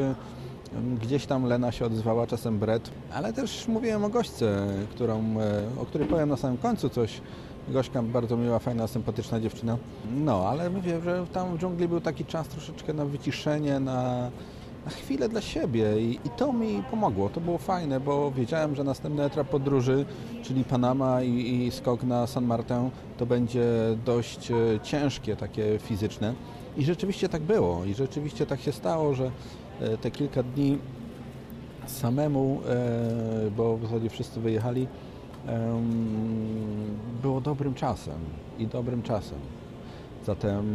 Gdzieś 1.03 1.27
tam 1.27 1.45
Lena 1.45 1.73
się 1.73 1.87
odzwała, 1.87 2.27
czasem 2.27 2.59
Brett, 2.59 2.91
ale 3.13 3.33
też 3.33 3.69
mówiłem 3.69 4.05
o 4.05 4.09
gośce, 4.09 4.67
którą, 4.91 5.15
e, 5.41 5.81
o 5.81 5.87
której 5.87 6.09
powiem 6.09 6.29
na 6.29 6.37
samym 6.37 6.59
końcu 6.59 6.89
coś. 6.89 7.21
Gośka 7.69 8.03
bardzo 8.03 8.37
miła, 8.37 8.59
fajna, 8.59 8.87
sympatyczna 8.87 9.41
dziewczyna. 9.41 9.77
No, 10.17 10.49
ale 10.49 10.71
mówię, 10.71 11.01
że 11.01 11.27
tam 11.33 11.57
w 11.57 11.61
dżungli 11.61 11.89
był 11.89 12.01
taki 12.01 12.25
czas 12.25 12.49
troszeczkę 12.49 12.93
na 12.93 13.05
wyciszenie, 13.05 13.81
na, 13.81 14.31
na 14.85 14.91
chwilę 14.91 15.29
dla 15.29 15.41
siebie 15.41 16.01
I, 16.01 16.19
i, 16.25 16.31
to 16.37 16.53
mi 16.53 16.83
pomogło. 16.91 17.29
To 17.29 17.41
było 17.41 17.59
fajne, 17.59 18.01
bo 18.01 18.31
wiedziałem, 18.31 18.75
że 18.75 18.85
następny 18.85 19.25
etap 19.25 19.49
podróży, 19.49 20.05
czyli 20.43 20.65
Panama 20.65 21.23
i, 21.23 21.65
i 21.67 21.71
skok 21.71 22.03
na 22.03 22.27
San 22.27 22.45
Martin, 22.45 22.91
to 23.19 23.27
będzie 23.27 23.65
dość 24.05 24.51
e, 24.51 24.55
ciężkie, 24.83 25.37
takie 25.37 25.79
fizyczne. 25.79 26.35
I 26.77 26.85
rzeczywiście 26.85 27.29
tak 27.29 27.43
było. 27.43 27.85
I 27.85 27.95
rzeczywiście 27.95 28.47
tak 28.47 28.61
się 28.61 28.73
stało, 28.73 29.15
że 29.15 29.31
E, 29.81 29.99
te 29.99 30.11
kilka 30.11 30.43
dni 30.43 30.79
samemu, 31.87 32.61
e, 32.69 33.51
bo 33.57 33.77
w 33.77 33.83
zasadzie 33.83 34.11
wszyscy 34.11 34.41
wyjechali, 34.41 34.87
było 37.23 37.41
dobrym 37.41 37.75
czasem 37.75 38.19
i 38.59 38.67
dobrym 38.67 39.03
czasem. 39.03 39.39
Zatem 40.27 40.67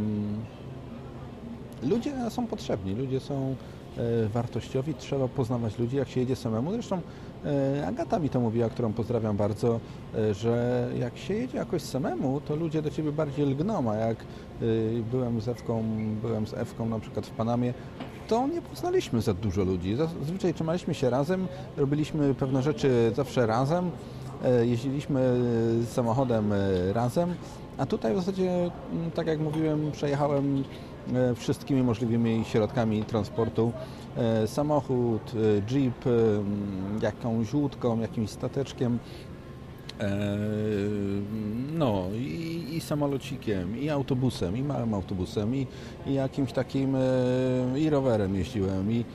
ludzie 1.83 2.13
są 2.29 2.48
potrzebni, 2.48 2.95
ludzie 2.95 3.19
są 3.19 3.55
wartościowi, 4.33 4.93
trzeba 4.93 5.27
poznawać 5.27 5.79
ludzi, 5.79 5.97
jak 5.97 6.09
się 6.09 6.19
jedzie 6.19 6.35
samemu. 6.35 6.71
Zresztą 6.71 7.01
Agata 7.88 8.19
mi 8.19 8.29
to 8.29 8.39
mówiła, 8.39 8.69
którą 8.69 8.93
pozdrawiam 8.93 9.38
bardzo, 9.38 9.79
że 10.31 10.88
jak 11.00 11.17
się 11.17 11.33
jedzie 11.33 11.57
jakoś 11.57 11.81
samemu, 11.81 12.41
to 12.41 12.55
ludzie 12.55 12.81
do 12.81 12.89
ciebie 12.89 13.12
bardziej 13.12 13.45
lgną, 13.45 13.91
a 13.91 13.95
jak 13.95 14.17
byłem 15.12 15.41
z 15.41 15.47
Ewką, 15.47 15.83
byłem 16.21 16.47
z 16.47 16.53
Ewką 16.53 16.85
na 16.85 17.00
przykład 17.00 17.25
w 17.25 17.29
Panamie, 17.29 17.73
to 18.27 18.47
nie 18.47 18.62
poznaliśmy 18.62 19.21
za 19.21 19.33
dużo 19.33 19.63
ludzi. 19.63 19.95
Zazwyczaj 19.95 20.53
trzymaliśmy 20.53 20.93
się 20.93 21.09
razem, 21.09 21.47
robiliśmy 21.77 22.33
pewne 22.33 22.62
rzeczy 22.62 23.12
zawsze 23.15 23.45
razem, 23.45 23.91
e, 24.43 24.65
jeździliśmy 24.65 25.39
samochodem 25.85 26.53
e, 26.53 26.93
razem, 26.93 27.33
a 27.77 27.85
tutaj 27.85 28.13
w 28.13 28.17
zasadzie, 28.17 28.71
tak 29.13 29.27
jak 29.27 29.39
mówiłem, 29.39 29.91
przejechałem 29.91 30.57
e, 30.57 30.63
wszystkimi 31.36 31.83
możliwymi 31.83 32.43
środkami 32.45 33.03
transportu. 33.03 33.72
Samochód, 34.45 35.31
jeep, 35.67 36.05
jakąś 37.01 37.53
łódką, 37.53 38.00
jakimś 38.00 38.29
stateczkiem, 38.29 39.00
no 41.74 42.03
i, 42.15 42.65
i, 42.72 42.81
samolocikiem, 42.81 43.79
i 43.79 43.89
autobusem, 43.89 44.57
i 44.57 44.63
małym 44.63 44.93
autobusem, 44.93 45.55
i, 45.55 45.67
i 46.07 46.13
jakimś 46.13 46.51
takim, 46.51 46.98
i 47.75 47.89
rowerem 47.89 48.36
jeździłem, 48.36 48.91
i 48.91 49.05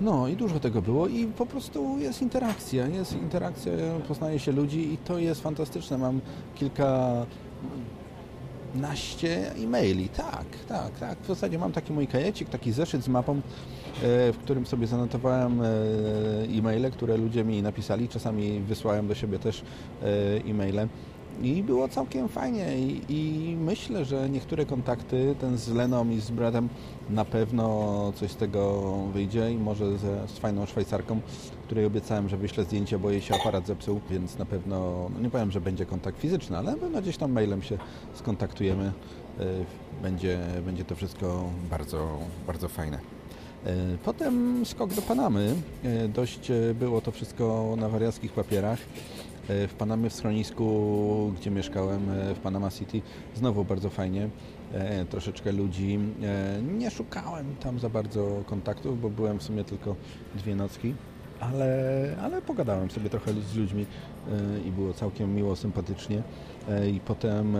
no 0.00 0.28
i 0.28 0.36
dużo 0.36 0.60
tego 0.60 0.82
było 0.82 1.08
i 1.08 1.26
po 1.26 1.46
prostu 1.46 1.98
jest 1.98 2.22
interakcja, 2.22 2.86
jest 2.86 3.12
interakcja, 3.12 3.72
poznaje 4.08 4.38
się 4.38 4.52
ludzi 4.52 4.92
i 4.92 4.96
to 4.96 5.18
jest 5.18 5.42
fantastyczne. 5.42 5.98
Mam 5.98 6.20
kilka 6.54 7.26
naście 8.74 9.54
e-maili. 9.54 10.08
Tak, 10.08 10.44
tak, 10.68 10.98
tak. 10.98 11.18
W 11.18 11.26
zasadzie 11.26 11.58
mam 11.58 11.72
taki 11.72 11.92
mój 11.92 12.06
kajecik, 12.06 12.48
taki 12.48 12.72
zeszyt 12.72 13.04
z 13.04 13.08
mapą, 13.08 13.32
e, 13.34 13.40
w 14.32 14.38
którym 14.38 14.66
sobie 14.66 14.86
zanotowałem 14.86 15.62
e, 15.62 15.66
e-maile, 16.58 16.90
które 16.90 17.16
ludzie 17.16 17.44
mi 17.44 17.62
napisali. 17.62 18.08
Czasami 18.08 18.60
wysłałem 18.60 19.08
do 19.08 19.14
siebie 19.14 19.38
też 19.38 19.62
e, 20.02 20.04
e-maile. 20.50 20.88
I 21.42 21.62
było 21.62 21.88
całkiem 21.88 22.28
fajnie 22.28 22.78
I, 22.78 23.00
i, 23.08 23.56
myślę, 23.56 24.04
że 24.04 24.30
niektóre 24.30 24.66
kontakty, 24.66 25.34
ten 25.40 25.58
z 25.58 25.68
Leną 25.68 26.10
i 26.10 26.20
z 26.20 26.30
Bradem, 26.30 26.68
na 27.10 27.24
pewno 27.24 28.12
coś 28.16 28.30
z 28.30 28.36
tego 28.36 28.82
wyjdzie 29.12 29.52
i 29.52 29.58
może 29.58 29.98
ze, 29.98 30.28
z 30.28 30.38
fajną 30.38 30.66
Szwajcarką, 30.66 31.20
której 31.64 31.84
obiecałem, 31.84 32.28
że 32.28 32.36
wyślę 32.36 32.64
zdjęcie, 32.64 32.98
bo 32.98 33.10
jej 33.10 33.20
się 33.20 33.34
aparat 33.34 33.66
zepsuł, 33.66 34.00
więc 34.10 34.38
na 34.38 34.46
pewno, 34.46 35.08
no 35.14 35.20
nie 35.20 35.30
powiem, 35.30 35.50
że 35.50 35.60
będzie 35.60 35.86
kontakt 35.86 36.18
fizyczny, 36.18 36.58
ale 36.58 36.72
na 36.72 36.78
pewno 36.78 37.02
gdzieś 37.02 37.16
tam 37.16 37.32
mailem 37.32 37.62
się 37.62 37.78
skontaktujemy. 38.14 38.92
E, 39.40 39.44
będzie, 40.02 40.38
będzie 40.64 40.84
to 40.84 40.94
wszystko 40.94 41.44
bardzo, 41.70 42.18
bardzo 42.46 42.68
fajne. 42.68 42.98
E, 43.66 43.74
potem 44.04 44.66
skok 44.66 44.94
do 44.94 45.02
Panamy. 45.02 45.54
E, 45.84 46.08
dość 46.08 46.52
było 46.74 47.00
to 47.00 47.10
wszystko 47.10 47.74
na 47.78 47.88
wariackich 47.88 48.32
papierach. 48.32 48.78
E, 49.48 49.68
w 49.68 49.74
Panamie 49.74 50.10
w 50.10 50.14
schronisku, 50.14 51.32
gdzie 51.40 51.50
mieszkałem 51.50 52.10
e, 52.10 52.34
w 52.34 52.38
Panama 52.38 52.70
City, 52.70 53.02
znowu 53.34 53.64
bardzo 53.64 53.90
fajnie. 53.90 54.28
E, 54.72 55.04
troszeczkę 55.04 55.52
ludzi. 55.52 55.98
Nie 56.78 56.90
szukałem 56.90 57.56
tam 57.56 57.78
za 57.78 57.88
bardzo 57.88 58.42
kontaktów, 58.46 59.00
bo 59.00 59.10
byłem 59.10 59.38
w 59.38 59.42
sumie 59.42 59.64
tylko 59.64 59.96
dwie 60.34 60.56
nocki, 60.56 60.94
ale, 61.40 62.16
ale 62.22 62.42
pogadałem 62.42 62.90
sobie 62.90 63.10
trochę 63.10 63.32
z 63.32 63.56
ludźmi 63.56 63.86
i 64.66 64.70
było 64.70 64.92
całkiem 64.92 65.34
miło, 65.34 65.56
sympatycznie. 65.56 66.22
I 66.92 67.00
potem 67.00 67.56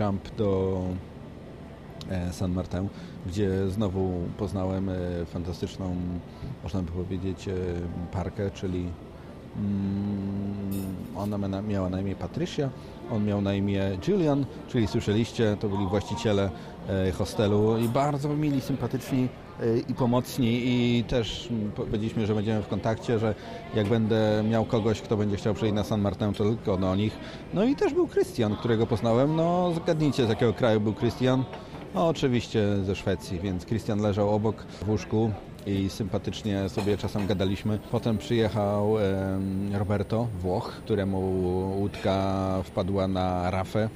jump 0.00 0.36
do 0.36 0.80
San 2.30 2.52
Martin, 2.52 2.88
gdzie 3.26 3.68
znowu 3.68 4.12
poznałem 4.38 4.90
fantastyczną, 5.26 5.96
można 6.62 6.82
by 6.82 6.92
powiedzieć, 6.92 7.48
parkę, 8.12 8.50
czyli 8.50 8.86
ona 11.16 11.62
miała 11.62 11.90
na 11.90 12.00
imię 12.00 12.16
Patricia, 12.16 12.70
on 13.12 13.24
miał 13.24 13.40
na 13.40 13.54
imię 13.54 13.98
Julian, 14.08 14.46
czyli 14.68 14.86
słyszeliście, 14.86 15.56
to 15.60 15.68
byli 15.68 15.86
właściciele 15.86 16.50
e, 16.88 17.12
hostelu 17.12 17.78
i 17.78 17.88
bardzo 17.88 18.28
mili, 18.28 18.60
sympatyczni 18.60 19.28
e, 19.60 19.78
i 19.78 19.94
pomocni 19.94 20.62
i 20.64 21.04
też 21.04 21.48
powiedzieliśmy, 21.76 22.26
że 22.26 22.34
będziemy 22.34 22.62
w 22.62 22.68
kontakcie, 22.68 23.18
że 23.18 23.34
jak 23.74 23.86
będę 23.86 24.44
miał 24.50 24.64
kogoś, 24.64 25.00
kto 25.00 25.16
będzie 25.16 25.36
chciał 25.36 25.54
przyjść 25.54 25.74
na 25.74 25.84
San 25.84 26.00
Martin, 26.00 26.32
to 26.32 26.44
tylko 26.44 26.76
do 26.76 26.96
nich. 26.96 27.18
No 27.54 27.64
i 27.64 27.76
też 27.76 27.94
był 27.94 28.08
Christian, 28.08 28.56
którego 28.56 28.86
poznałem. 28.86 29.36
No 29.36 29.72
zgadnijcie 29.76 30.26
z 30.26 30.28
jakiego 30.28 30.52
kraju 30.52 30.80
był 30.80 30.94
Christian. 30.94 31.44
No 31.94 32.08
oczywiście 32.08 32.84
ze 32.84 32.96
Szwecji, 32.96 33.38
więc 33.38 33.66
Christian 33.66 34.00
leżał 34.00 34.34
obok 34.34 34.62
w 34.62 34.88
łóżku 34.88 35.30
i 35.66 35.90
sympatycznie 35.90 36.68
sobie 36.68 36.96
czasem 36.96 37.26
gadaliśmy. 37.26 37.78
Potem 37.90 38.18
przyjechał 38.18 38.94
Roberto, 39.72 40.26
Włoch, 40.38 40.72
któremu 40.84 41.20
łódka 41.78 42.62
wpadła 42.64 43.08
na 43.08 43.50
rafę 43.50 43.88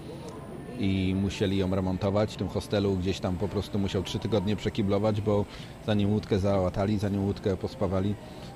i 0.78 1.14
musieli 1.22 1.56
ją 1.56 1.74
remontować. 1.74 2.34
W 2.34 2.36
tym 2.36 2.48
hostelu 2.48 2.96
gdzieś 2.96 3.20
tam 3.20 3.36
po 3.36 3.48
prostu 3.48 3.78
musiał 3.78 4.02
trzy 4.02 4.18
tygodnie 4.18 4.56
przekiblować, 4.56 5.20
bo 5.20 5.44
zanim 5.86 6.12
łódkę 6.12 6.38
załatali, 6.38 6.98
zanim 6.98 7.24
łódkę 7.24 7.56
pospawali, 7.56 8.14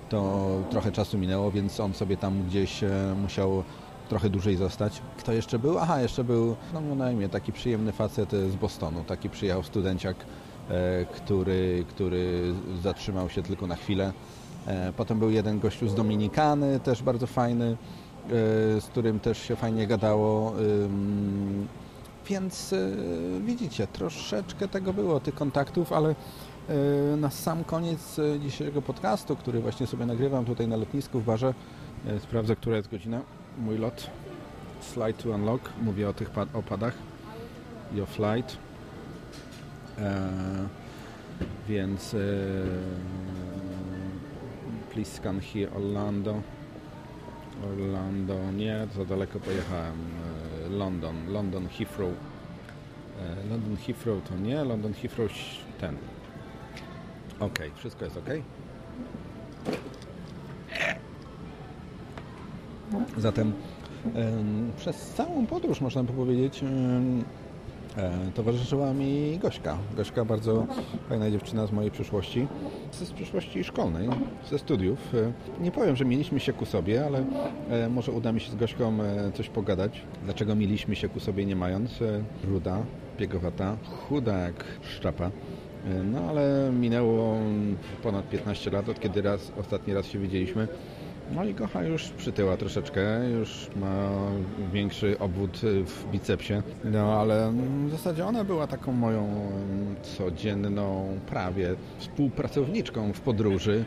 to 0.08 0.48
trochę 0.70 0.92
czasu 0.92 1.18
minęło, 1.18 1.50
więc 1.50 1.80
on 1.80 1.94
sobie 1.94 2.16
tam 2.16 2.42
gdzieś 2.42 2.82
e, 2.82 3.14
musiał 3.22 3.64
trochę 4.08 4.30
dłużej 4.30 4.56
zostać. 4.56 5.02
Kto 5.18 5.32
jeszcze 5.32 5.58
był? 5.58 5.78
Aha, 5.78 6.00
jeszcze 6.00 6.24
był, 6.24 6.56
no 6.74 6.80
miał 6.80 6.96
na 6.96 7.12
imię, 7.12 7.28
taki 7.28 7.52
przyjemny 7.52 7.92
facet 7.92 8.30
z 8.30 8.56
Bostonu, 8.56 9.04
taki 9.04 9.30
przyjechał 9.30 9.62
studenciak 9.62 10.16
E, 10.70 11.04
który, 11.04 11.84
który 11.88 12.54
zatrzymał 12.82 13.28
się 13.28 13.42
tylko 13.42 13.66
na 13.66 13.76
chwilę. 13.76 14.12
E, 14.66 14.92
potem 14.92 15.18
był 15.18 15.30
jeden 15.30 15.60
gościu 15.60 15.88
z 15.88 15.94
Dominikany, 15.94 16.80
też 16.80 17.02
bardzo 17.02 17.26
fajny, 17.26 17.66
e, 17.66 17.76
z 18.80 18.86
którym 18.86 19.20
też 19.20 19.38
się 19.38 19.56
fajnie 19.56 19.86
gadało. 19.86 20.54
Więc 22.26 22.74
widzicie, 23.40 23.86
troszeczkę 23.86 24.68
tego 24.68 24.92
było, 24.92 25.20
tych 25.20 25.34
kontaktów, 25.34 25.92
ale 25.92 26.14
na 27.16 27.30
sam 27.30 27.64
koniec 27.64 28.20
dzisiejszego 28.40 28.82
podcastu, 28.82 29.36
który 29.36 29.60
właśnie 29.60 29.86
sobie 29.86 30.06
nagrywam 30.06 30.44
tutaj 30.44 30.68
na 30.68 30.76
lotnisku 30.76 31.20
w 31.20 31.24
barze, 31.24 31.54
sprawdzę, 32.22 32.56
która 32.56 32.76
jest 32.76 32.90
godzina, 32.90 33.20
mój 33.58 33.78
lot, 33.78 34.10
slide 34.80 35.12
to 35.22 35.30
unlock, 35.30 35.70
mówię 35.82 36.08
o 36.08 36.12
tych 36.12 36.30
opadach 36.52 36.94
o 38.02 38.06
flight. 38.06 38.56
E, 39.98 40.28
więc 41.68 42.14
e, 42.14 42.18
please 44.92 45.10
scan 45.10 45.40
here 45.40 45.70
Orlando. 45.72 46.42
Orlando 47.72 48.52
nie, 48.52 48.86
za 48.96 49.04
daleko 49.04 49.40
pojechałem 49.40 49.96
e, 50.66 50.68
London, 50.68 51.32
London 51.32 51.68
Heathrow. 51.68 52.12
London 53.50 53.76
Heathrow 53.76 54.28
to 54.28 54.36
nie, 54.36 54.64
London 54.64 54.94
Heathrow 54.94 55.30
ten. 55.80 55.96
Ok, 57.40 57.58
wszystko 57.76 58.04
jest 58.04 58.16
ok 58.16 58.28
zatem 63.18 63.52
przez 64.76 64.96
całą 64.96 65.46
podróż 65.46 65.80
można 65.80 66.02
by 66.02 66.12
powiedzieć 66.12 66.64
E, 67.98 68.10
towarzyszyła 68.34 68.92
mi 68.92 69.38
Gośka. 69.38 69.78
Gośka 69.96 70.24
bardzo 70.24 70.66
fajna 71.08 71.30
dziewczyna 71.30 71.66
z 71.66 71.72
mojej 71.72 71.90
przyszłości, 71.90 72.46
z 72.92 73.12
przyszłości 73.12 73.64
szkolnej, 73.64 74.08
ze 74.50 74.58
studiów. 74.58 75.14
E, 75.14 75.62
nie 75.62 75.70
powiem, 75.70 75.96
że 75.96 76.04
mieliśmy 76.04 76.40
się 76.40 76.52
ku 76.52 76.66
sobie, 76.66 77.06
ale 77.06 77.24
e, 77.70 77.88
może 77.88 78.12
uda 78.12 78.32
mi 78.32 78.40
się 78.40 78.50
z 78.50 78.54
Gośką 78.54 78.98
coś 79.34 79.48
pogadać. 79.48 80.02
Dlaczego 80.24 80.54
mieliśmy 80.54 80.96
się 80.96 81.08
ku 81.08 81.20
sobie 81.20 81.46
nie 81.46 81.56
mając? 81.56 81.90
Ruda, 82.44 82.82
biegowata, 83.18 83.76
chuda 83.84 84.38
jak 84.38 84.64
szczapa. 84.82 85.30
No 86.04 86.20
ale 86.20 86.70
minęło 86.80 87.36
ponad 88.02 88.28
15 88.28 88.70
lat, 88.70 88.88
od 88.88 89.00
kiedy 89.00 89.22
raz, 89.22 89.52
ostatni 89.60 89.94
raz 89.94 90.06
się 90.06 90.18
widzieliśmy. 90.18 90.68
No 91.34 91.44
i 91.44 91.54
kocha 91.54 91.82
już 91.82 92.08
przytyła 92.08 92.56
troszeczkę, 92.56 93.30
już 93.30 93.68
ma 93.76 94.08
większy 94.72 95.18
obwód 95.18 95.58
w 95.62 96.10
bicepsie. 96.12 96.54
No 96.84 97.20
ale 97.20 97.52
w 97.86 97.90
zasadzie 97.90 98.26
ona 98.26 98.44
była 98.44 98.66
taką 98.66 98.92
moją 98.92 99.50
codzienną 100.02 101.18
prawie 101.26 101.74
współpracowniczką 101.98 103.12
w 103.12 103.20
podróży, 103.20 103.84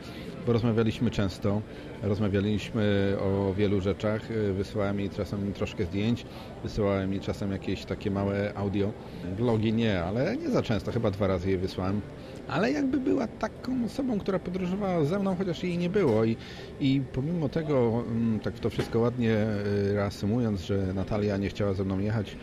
bo 0.48 0.54
rozmawialiśmy 0.54 1.12
często, 1.12 1.62
rozmawialiśmy 2.04 3.16
o 3.22 3.54
wielu 3.54 3.82
rzeczach, 3.82 4.22
wysyłałem 4.54 5.00
jej 5.00 5.10
czasem 5.10 5.54
troszkę 5.54 5.86
zdjęć, 5.86 6.25
wysyłałem 6.64 7.12
jej 7.12 7.22
czasem 7.22 7.52
jakieś 7.52 7.86
takie 7.86 8.12
małe 8.12 8.54
audio. 8.56 8.92
Vlogi 9.38 9.74
nie, 9.74 10.04
ale 10.04 10.38
nie 10.38 10.50
za 10.50 10.62
często, 10.62 10.92
chyba 10.92 11.12
dwa 11.12 11.28
razy 11.28 11.52
je 11.52 11.58
wysłałem. 11.58 12.02
Ale 12.48 12.72
jakby 12.72 13.00
była 13.00 13.28
taką 13.28 13.86
osobą, 13.86 14.20
która 14.20 14.40
podróżowała 14.40 15.06
ze 15.06 15.20
mną, 15.20 15.36
chociaż 15.36 15.64
jej 15.64 15.78
nie 15.78 15.90
było. 15.90 16.26
I, 16.26 16.38
i 16.80 17.02
pomimo 17.14 17.50
tego, 17.50 18.04
mm, 18.08 18.40
tak 18.40 18.60
to 18.60 18.70
wszystko 18.70 19.00
ładnie 19.00 19.34
e, 19.34 19.94
reasumując, 19.94 20.62
że 20.62 20.94
Natalia 20.94 21.38
nie 21.38 21.50
chciała 21.50 21.74
ze 21.74 21.84
mną 21.84 22.00
jechać, 22.00 22.36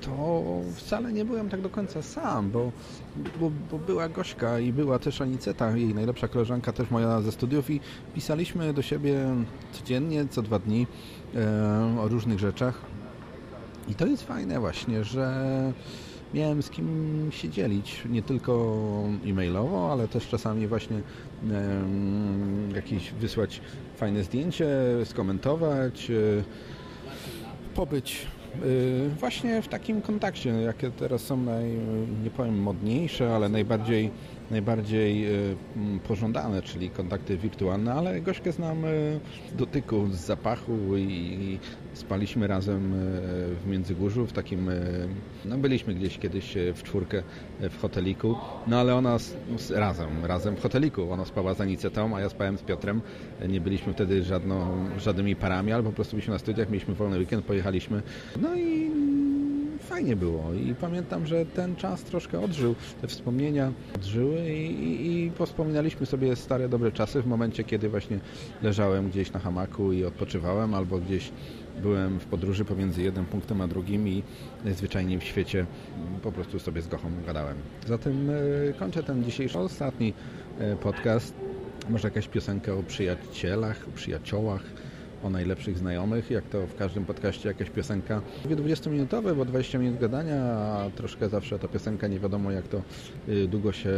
to 0.00 0.44
wcale 0.74 1.12
nie 1.12 1.24
byłem 1.24 1.48
tak 1.48 1.60
do 1.60 1.70
końca 1.70 2.02
sam, 2.02 2.50
bo, 2.50 2.72
bo, 3.40 3.50
bo 3.70 3.78
była 3.78 4.08
Gośka 4.08 4.58
i 4.58 4.72
była 4.72 4.98
też 4.98 5.20
Aniceta, 5.20 5.76
jej 5.76 5.94
najlepsza 5.94 6.28
koleżanka, 6.28 6.72
też 6.72 6.90
moja 6.90 7.20
ze 7.20 7.32
studiów 7.32 7.70
i 7.70 7.80
pisaliśmy 8.14 8.72
do 8.72 8.82
siebie 8.82 9.14
codziennie, 9.72 10.26
co 10.30 10.42
dwa 10.42 10.58
dni 10.58 10.86
o 12.00 12.08
różnych 12.08 12.38
rzeczach. 12.38 12.80
I 13.88 13.94
to 13.94 14.06
jest 14.06 14.22
fajne 14.22 14.60
właśnie, 14.60 15.04
że 15.04 15.32
miałem 16.34 16.62
z 16.62 16.70
kim 16.70 17.28
się 17.30 17.48
dzielić, 17.48 18.02
nie 18.10 18.22
tylko 18.22 18.82
e-mailowo, 19.26 19.92
ale 19.92 20.08
też 20.08 20.28
czasami 20.28 20.66
właśnie 20.66 21.00
jakieś 22.74 23.12
wysłać 23.12 23.60
fajne 23.96 24.24
zdjęcie, 24.24 24.68
skomentować, 25.04 26.10
e, 26.10 26.14
pobyć 27.74 28.26
e, 28.54 28.58
właśnie 29.08 29.62
w 29.62 29.68
takim 29.68 30.02
kontakcie, 30.02 30.50
jakie 30.50 30.90
teraz 30.90 31.20
są 31.22 31.36
naj, 31.36 31.64
nie 32.24 32.30
powiem 32.30 32.62
modniejsze, 32.62 33.34
ale 33.36 33.48
najbardziej 33.48 34.10
najbardziej 34.50 35.26
e, 35.26 35.30
pożądane, 36.08 36.62
czyli 36.62 36.90
kontakty 36.90 37.36
wirtualne, 37.36 37.94
ale 37.94 38.20
Gośkę 38.20 38.52
znam 38.52 38.82
z 39.52 39.56
dotyku, 39.56 40.06
z 40.10 40.16
zapachu 40.16 40.96
i 40.96 41.58
spaliśmy 41.94 42.46
razem 42.46 42.94
e, 42.94 42.96
w 43.54 43.66
Międzygórzu, 43.66 44.26
w 44.26 44.32
takim, 44.32 44.70
no 45.44 45.58
byliśmy 45.58 45.94
gdzieś 45.94 46.18
kiedyś 46.18 46.54
w 46.74 46.82
czwórkę 46.82 47.22
w 47.60 47.80
hoteliku, 47.80 48.36
no 48.66 48.80
ale 48.80 48.94
ona 48.94 49.16
razem, 49.70 50.24
razem 50.24 50.56
w 50.56 50.60
hoteliku, 50.60 51.12
ona 51.12 51.24
spała 51.24 51.54
z 51.54 51.60
Anicetą, 51.60 52.16
a 52.16 52.20
ja 52.20 52.28
spałem 52.28 52.58
z 52.58 52.62
Piotrem, 52.62 53.00
nie 53.48 53.60
byliśmy 53.60 53.92
wtedy 53.92 54.22
żadną, 54.22 54.84
żadnymi 54.98 55.36
parami, 55.36 55.72
ale 55.72 55.82
po 55.82 55.92
prostu 55.92 56.16
byliśmy 56.16 56.32
na 56.32 56.38
studiach, 56.38 56.70
mieliśmy 56.70 56.94
wolny 56.94 57.18
weekend, 57.18 57.44
pojechaliśmy, 57.44 58.02
no 58.42 58.54
i 58.56 58.90
fajnie 59.86 60.16
było 60.16 60.54
i 60.54 60.74
pamiętam, 60.74 61.26
że 61.26 61.46
ten 61.46 61.76
czas 61.76 62.02
troszkę 62.02 62.40
odżył, 62.40 62.74
te 63.00 63.08
wspomnienia 63.08 63.72
odżyły 63.94 64.50
i, 64.50 64.84
i, 64.84 65.24
i 65.24 65.30
pospominaliśmy 65.30 66.06
sobie 66.06 66.36
stare, 66.36 66.68
dobre 66.68 66.92
czasy 66.92 67.22
w 67.22 67.26
momencie, 67.26 67.64
kiedy 67.64 67.88
właśnie 67.88 68.20
leżałem 68.62 69.10
gdzieś 69.10 69.32
na 69.32 69.40
hamaku 69.40 69.92
i 69.92 70.04
odpoczywałem 70.04 70.74
albo 70.74 70.98
gdzieś 70.98 71.32
byłem 71.82 72.18
w 72.20 72.24
podróży 72.24 72.64
pomiędzy 72.64 73.02
jednym 73.02 73.26
punktem 73.26 73.60
a 73.60 73.68
drugim 73.68 74.08
i 74.08 74.22
najzwyczajniej 74.64 75.18
w 75.18 75.24
świecie 75.24 75.66
po 76.22 76.32
prostu 76.32 76.58
sobie 76.58 76.82
z 76.82 76.88
Gochą 76.88 77.08
gadałem. 77.26 77.56
Zatem 77.86 78.30
e, 78.30 78.72
kończę 78.78 79.02
ten 79.02 79.24
dzisiejszy, 79.24 79.58
ostatni 79.58 80.12
e, 80.58 80.76
podcast. 80.76 81.34
Może 81.88 82.08
jakaś 82.08 82.28
piosenka 82.28 82.72
o 82.72 82.82
przyjacielach, 82.82 83.86
przyjaciołach, 83.94 84.62
o 85.22 85.30
najlepszych 85.30 85.78
znajomych, 85.78 86.30
jak 86.30 86.44
to 86.44 86.66
w 86.66 86.74
każdym 86.74 87.04
podcaście 87.04 87.48
jakaś 87.48 87.70
piosenka. 87.70 88.22
Mówię 88.44 88.56
20-minutowe, 88.56 89.36
bo 89.36 89.44
20 89.44 89.78
minut 89.78 90.00
gadania, 90.00 90.42
a 90.44 90.90
troszkę 90.96 91.28
zawsze 91.28 91.58
ta 91.58 91.68
piosenka 91.68 92.06
nie 92.06 92.20
wiadomo 92.20 92.50
jak 92.50 92.68
to 92.68 92.82
y, 93.28 93.48
długo 93.48 93.72
się 93.72 93.94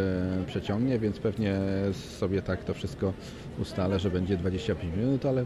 przeciągnie, 0.46 0.98
więc 0.98 1.18
pewnie 1.18 1.58
sobie 1.92 2.42
tak 2.42 2.64
to 2.64 2.74
wszystko 2.74 3.12
ustalę, 3.58 3.98
że 3.98 4.10
będzie 4.10 4.36
25 4.36 4.96
minut, 4.96 5.26
ale 5.26 5.44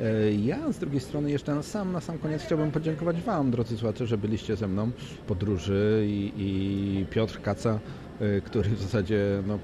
e, 0.00 0.32
ja 0.32 0.72
z 0.72 0.78
drugiej 0.78 1.00
strony 1.00 1.30
jeszcze 1.30 1.62
sam 1.62 1.92
na 1.92 2.00
sam 2.00 2.18
koniec 2.18 2.42
chciałbym 2.42 2.70
podziękować 2.70 3.20
Wam, 3.20 3.50
drodzy 3.50 3.76
słuchacze, 3.76 4.06
że 4.06 4.18
byliście 4.18 4.56
ze 4.56 4.68
mną 4.68 4.90
w 4.96 5.18
podróży 5.18 6.04
i, 6.08 6.32
i 6.36 7.06
Piotr 7.10 7.40
Kaca 7.42 7.78
y, 8.20 8.42
który 8.44 8.70
w 8.70 8.82
zasadzie 8.82 9.42
no, 9.46 9.58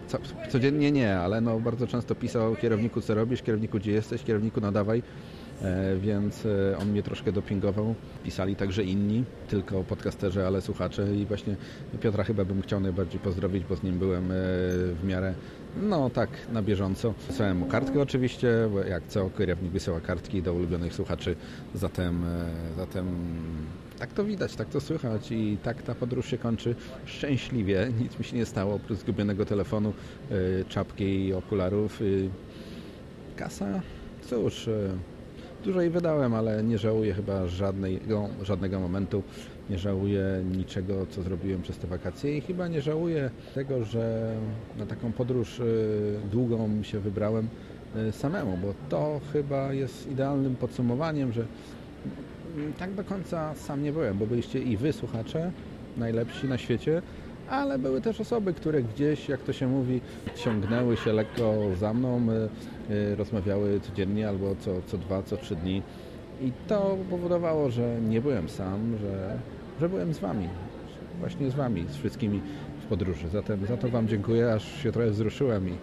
codziennie 0.49 0.93
nie, 0.93 1.19
ale 1.19 1.41
no, 1.41 1.61
bardzo 1.61 1.87
często 1.87 2.15
pisał 2.15 2.57
kierowniku 2.57 3.01
co 3.01 3.15
robisz, 3.15 3.43
kierowniku 3.43 3.79
gdzie 3.79 3.93
jesteś, 3.93 4.23
kierowniku 4.23 4.61
nadawaj 4.61 4.99
e, 4.99 5.40
więc 6.01 6.47
e, 6.47 6.79
on 6.79 6.89
mnie 6.89 7.03
troszkę 7.03 7.33
dopingował. 7.33 7.95
Pisali 8.25 8.57
także 8.57 8.85
inni, 8.85 9.25
tylko 9.49 9.85
podcasterzy, 9.85 10.47
ale 10.47 10.61
słuchacze 10.61 11.17
i 11.17 11.27
właśnie 11.27 11.57
Piotra 12.01 12.25
chyba 12.25 12.45
bym 12.45 12.63
chciał 12.63 12.81
najbardziej 12.81 13.21
pozdrowić, 13.21 13.65
bo 13.65 13.77
z 13.77 13.83
nim 13.83 13.99
byłem 13.99 14.29
w 14.29 15.01
miarę 15.05 15.35
no 15.83 16.11
tak, 16.11 16.31
na 16.53 16.63
bieżąco. 16.63 17.15
Wysłałem 17.29 17.57
mu 17.57 17.67
kartkę 17.67 18.01
oczywiście, 18.01 18.69
bo 18.73 18.81
jak 18.81 19.03
co, 19.09 19.31
kierownik 19.39 19.73
wysyła 19.73 20.01
kartki 20.01 20.43
do 20.43 20.55
ulubionych 20.55 20.95
słuchaczy, 20.95 21.37
zatem, 21.75 22.25
zatem 22.77 23.07
tak 23.99 24.13
to 24.13 24.25
widać, 24.25 24.57
tak 24.57 24.69
to 24.69 24.81
słychać 24.81 25.33
i 25.33 25.59
tak 25.63 25.83
ta 25.83 25.95
podróż 25.95 26.27
się 26.27 26.39
kończy 26.39 26.75
szczęśliwie. 27.05 27.93
Nic 28.01 28.19
mi 28.19 28.25
się 28.25 28.37
nie 28.37 28.47
stało, 28.47 28.75
oprócz 28.75 28.99
zgubionego 28.99 29.45
telefonu, 29.45 29.93
czapki 30.69 31.27
i 31.27 31.33
okularów 31.35 32.01
kasa, 33.37 33.81
cóż, 34.23 34.69
e, 34.69 34.91
dużo 35.65 35.81
jej 35.81 35.91
wydałem, 35.91 36.35
ale 36.35 36.63
nie 36.63 36.79
żałuję 36.79 37.15
chyba 37.15 37.47
żadnego, 37.47 38.29
żadnego 38.43 38.81
momentu. 38.81 39.23
Nie 39.71 39.79
żałuję 39.79 40.25
niczego, 40.57 41.07
co 41.11 41.23
zrobiłem 41.23 41.63
przez 41.63 41.79
te 41.79 41.87
wakacje 41.87 42.37
i 42.39 42.41
chyba 42.41 42.69
nie 42.69 42.83
żałuję 42.83 43.31
tego, 43.55 43.85
że 43.85 44.35
na 44.79 44.87
taką 44.87 45.13
podróż 45.13 45.61
e, 45.61 45.65
długą 46.29 46.83
się 46.83 47.01
wybrałem 47.01 47.49
e, 47.97 48.13
samemu, 48.13 48.57
bo 48.63 48.75
to 48.89 49.21
chyba 49.33 49.73
jest 49.73 50.11
idealnym 50.11 50.57
podsumowaniem, 50.57 51.33
że 51.33 51.45
tak 52.79 52.95
do 52.95 53.05
końca 53.05 53.55
sam 53.55 53.83
nie 53.83 53.93
byłem, 53.93 54.19
bo 54.19 54.27
byliście 54.27 54.63
i 54.63 54.77
wy, 54.77 54.93
słuchacze, 54.93 55.53
najlepsi 55.97 56.47
na 56.47 56.59
świecie, 56.59 57.03
ale 57.51 57.79
były 57.79 58.01
też 58.01 58.21
osoby, 58.21 58.55
które 58.55 58.83
gdzieś, 58.83 59.29
jak 59.29 59.41
to 59.41 59.53
się 59.53 59.69
mówi, 59.69 60.01
ciągnęły 60.37 60.97
się 60.97 61.13
lekko 61.13 61.55
za 61.81 61.95
mną, 61.95 62.21
y, 62.89 62.95
y, 62.95 63.17
rozmawiały 63.17 63.81
codziennie 63.81 64.29
albo 64.29 64.57
co, 64.61 64.71
co 64.87 64.99
dwa, 64.99 65.23
co 65.23 65.37
trzy 65.37 65.57
dni. 65.57 65.83
I 66.43 66.53
to 66.69 66.97
powodowało, 67.11 67.71
że 67.71 68.01
nie 68.01 68.21
byłem 68.21 68.49
sam, 68.49 68.97
że, 69.01 69.39
że 69.81 69.89
byłem 69.89 70.15
z 70.15 70.19
Wami, 70.19 70.49
właśnie 71.21 71.51
z 71.51 71.55
Wami, 71.55 71.85
z 71.89 71.97
wszystkimi 71.97 72.41
w 72.85 72.87
podróży. 72.87 73.29
Zatem 73.29 73.67
za 73.67 73.77
to 73.77 73.89
Wam 73.89 74.09
dziękuję, 74.09 74.53
aż 74.53 74.83
się 74.83 74.93
trochę 74.93 75.11
wzruszyłem 75.11 75.69
i, 75.69 75.77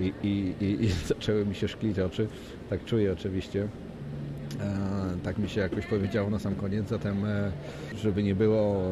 i, 0.00 0.12
i, 0.22 0.64
i, 0.64 0.84
i 0.84 0.88
zaczęły 1.08 1.46
mi 1.46 1.54
się 1.54 1.68
szklić 1.68 1.98
oczy. 1.98 2.28
Tak 2.70 2.84
czuję 2.84 3.12
oczywiście. 3.12 3.68
E, 4.60 5.24
tak 5.24 5.38
mi 5.38 5.48
się 5.48 5.60
jakoś 5.60 5.86
powiedziało 5.86 6.30
na 6.30 6.38
sam 6.38 6.54
koniec, 6.54 6.88
zatem 6.88 7.24
e, 7.24 7.52
żeby 7.96 8.22
nie 8.22 8.34
było, 8.34 8.82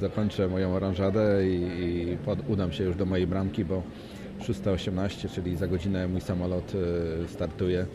dokończę 0.00 0.48
moją 0.48 0.74
oranżadę 0.74 1.48
i, 1.48 1.62
i 2.12 2.16
pod, 2.16 2.38
udam 2.48 2.72
się 2.72 2.84
już 2.84 2.96
do 2.96 3.06
mojej 3.06 3.26
bramki, 3.26 3.64
bo 3.64 3.82
6.18, 4.40 5.30
czyli 5.34 5.56
za 5.56 5.66
godzinę 5.66 6.08
mój 6.08 6.20
samolot 6.20 6.72
e, 6.74 7.28
startuje. 7.28 7.86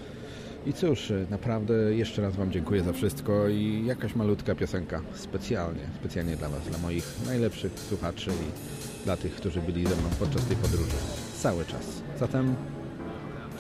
I 0.66 0.74
cóż, 0.74 1.14
naprawdę 1.30 1.74
jeszcze 1.74 2.22
raz 2.22 2.36
Wam 2.36 2.52
dziękuję 2.52 2.84
za 2.84 2.94
wszystko 2.94 3.50
i 3.50 3.86
jakaś 3.86 4.16
malutka 4.16 4.56
piosenka 4.56 5.02
specjalnie, 5.14 5.82
specjalnie 6.00 6.36
dla 6.36 6.50
Was, 6.50 6.68
dla 6.68 6.78
moich 6.78 7.06
najlepszych 7.26 7.80
słuchaczy 7.80 8.32
i 8.32 9.04
dla 9.06 9.18
tych, 9.18 9.36
którzy 9.36 9.62
byli 9.62 9.84
ze 9.84 9.96
mną 9.96 10.10
podczas 10.20 10.46
tej 10.46 10.58
podróży. 10.58 10.96
Cały 11.38 11.66
czas. 11.66 12.02
Zatem 12.20 12.56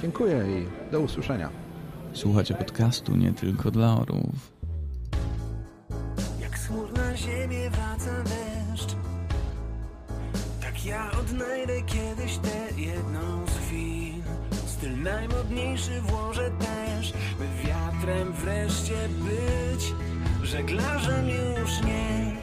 dziękuję 0.01 0.37
i 0.37 0.91
do 0.91 0.99
usłyszenia. 0.99 1.64
Słuchacie 2.15 2.53
podcastu 2.53 3.15
nie 3.15 3.33
tylko 3.33 3.71
dla 3.71 3.97
orłów. 3.97 4.53
Jak 6.41 6.59
smór 6.59 6.93
na 6.93 7.17
ziemię 7.17 7.69
wraca 7.69 8.23
deszcz 8.23 8.95
Tak 10.61 10.85
ja 10.85 11.11
odnajdę 11.11 11.81
kiedyś 11.81 12.37
tę 12.37 12.81
jedną 12.81 13.47
z 13.47 13.57
chwil. 13.57 14.13
Styl 14.67 15.01
najmodniejszy 15.03 16.01
włożę 16.01 16.51
też 16.51 17.13
By 17.13 17.67
wiatrem 17.67 18.33
wreszcie 18.33 19.09
być. 19.09 19.93
Żeglarzem 20.43 21.29
już 21.29 21.81
nie 21.81 22.35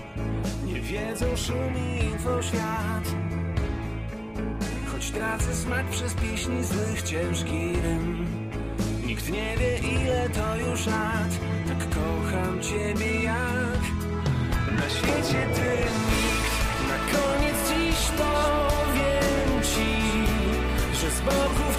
Nie 0.66 0.80
wiedzą 0.80 1.36
szum 1.36 1.74
i 1.76 2.04
info 2.04 2.42
świat. 2.42 3.14
Choć 4.92 5.10
tracę 5.10 5.54
smak 5.54 5.86
przez 5.90 6.14
pieśni 6.14 6.64
złych 6.64 7.02
ciężki 7.02 7.72
rym 7.82 8.21
Nikt 9.22 9.34
nie 9.34 9.56
wie 9.56 9.78
ile 9.78 10.28
to 10.28 10.56
już 10.56 10.86
lat? 10.86 11.32
Tak 11.68 11.88
kocham 11.88 12.62
ciebie 12.62 13.22
jak 13.22 13.82
Na 14.76 14.88
świecie 14.90 15.46
ty 15.54 15.70
nikt. 16.08 16.52
Na 16.88 16.98
koniec 17.12 17.56
dziś 17.68 18.10
powiem 18.18 19.62
ci 19.62 19.90
Że 21.00 21.10
z 21.10 21.20
boku 21.20 21.71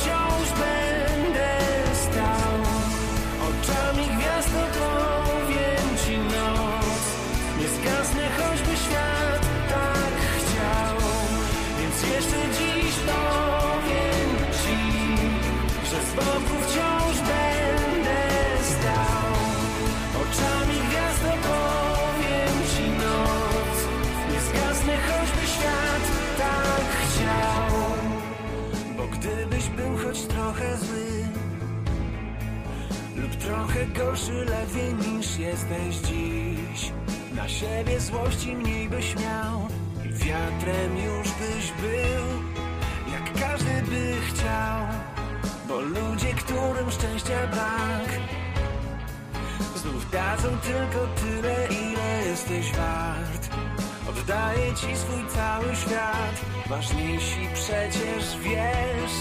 Oddaję 54.23 54.73
ci 54.75 54.97
swój 54.97 55.27
cały 55.35 55.75
świat. 55.75 56.35
Ważniejsi 56.69 57.49
przecież 57.53 58.37
wiesz 58.43 59.15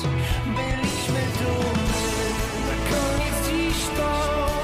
Byliśmy 0.46 1.22
my 1.40 1.52
Na 2.68 2.76
koniec 2.90 3.48
dziś 3.48 3.84
to 3.96 4.61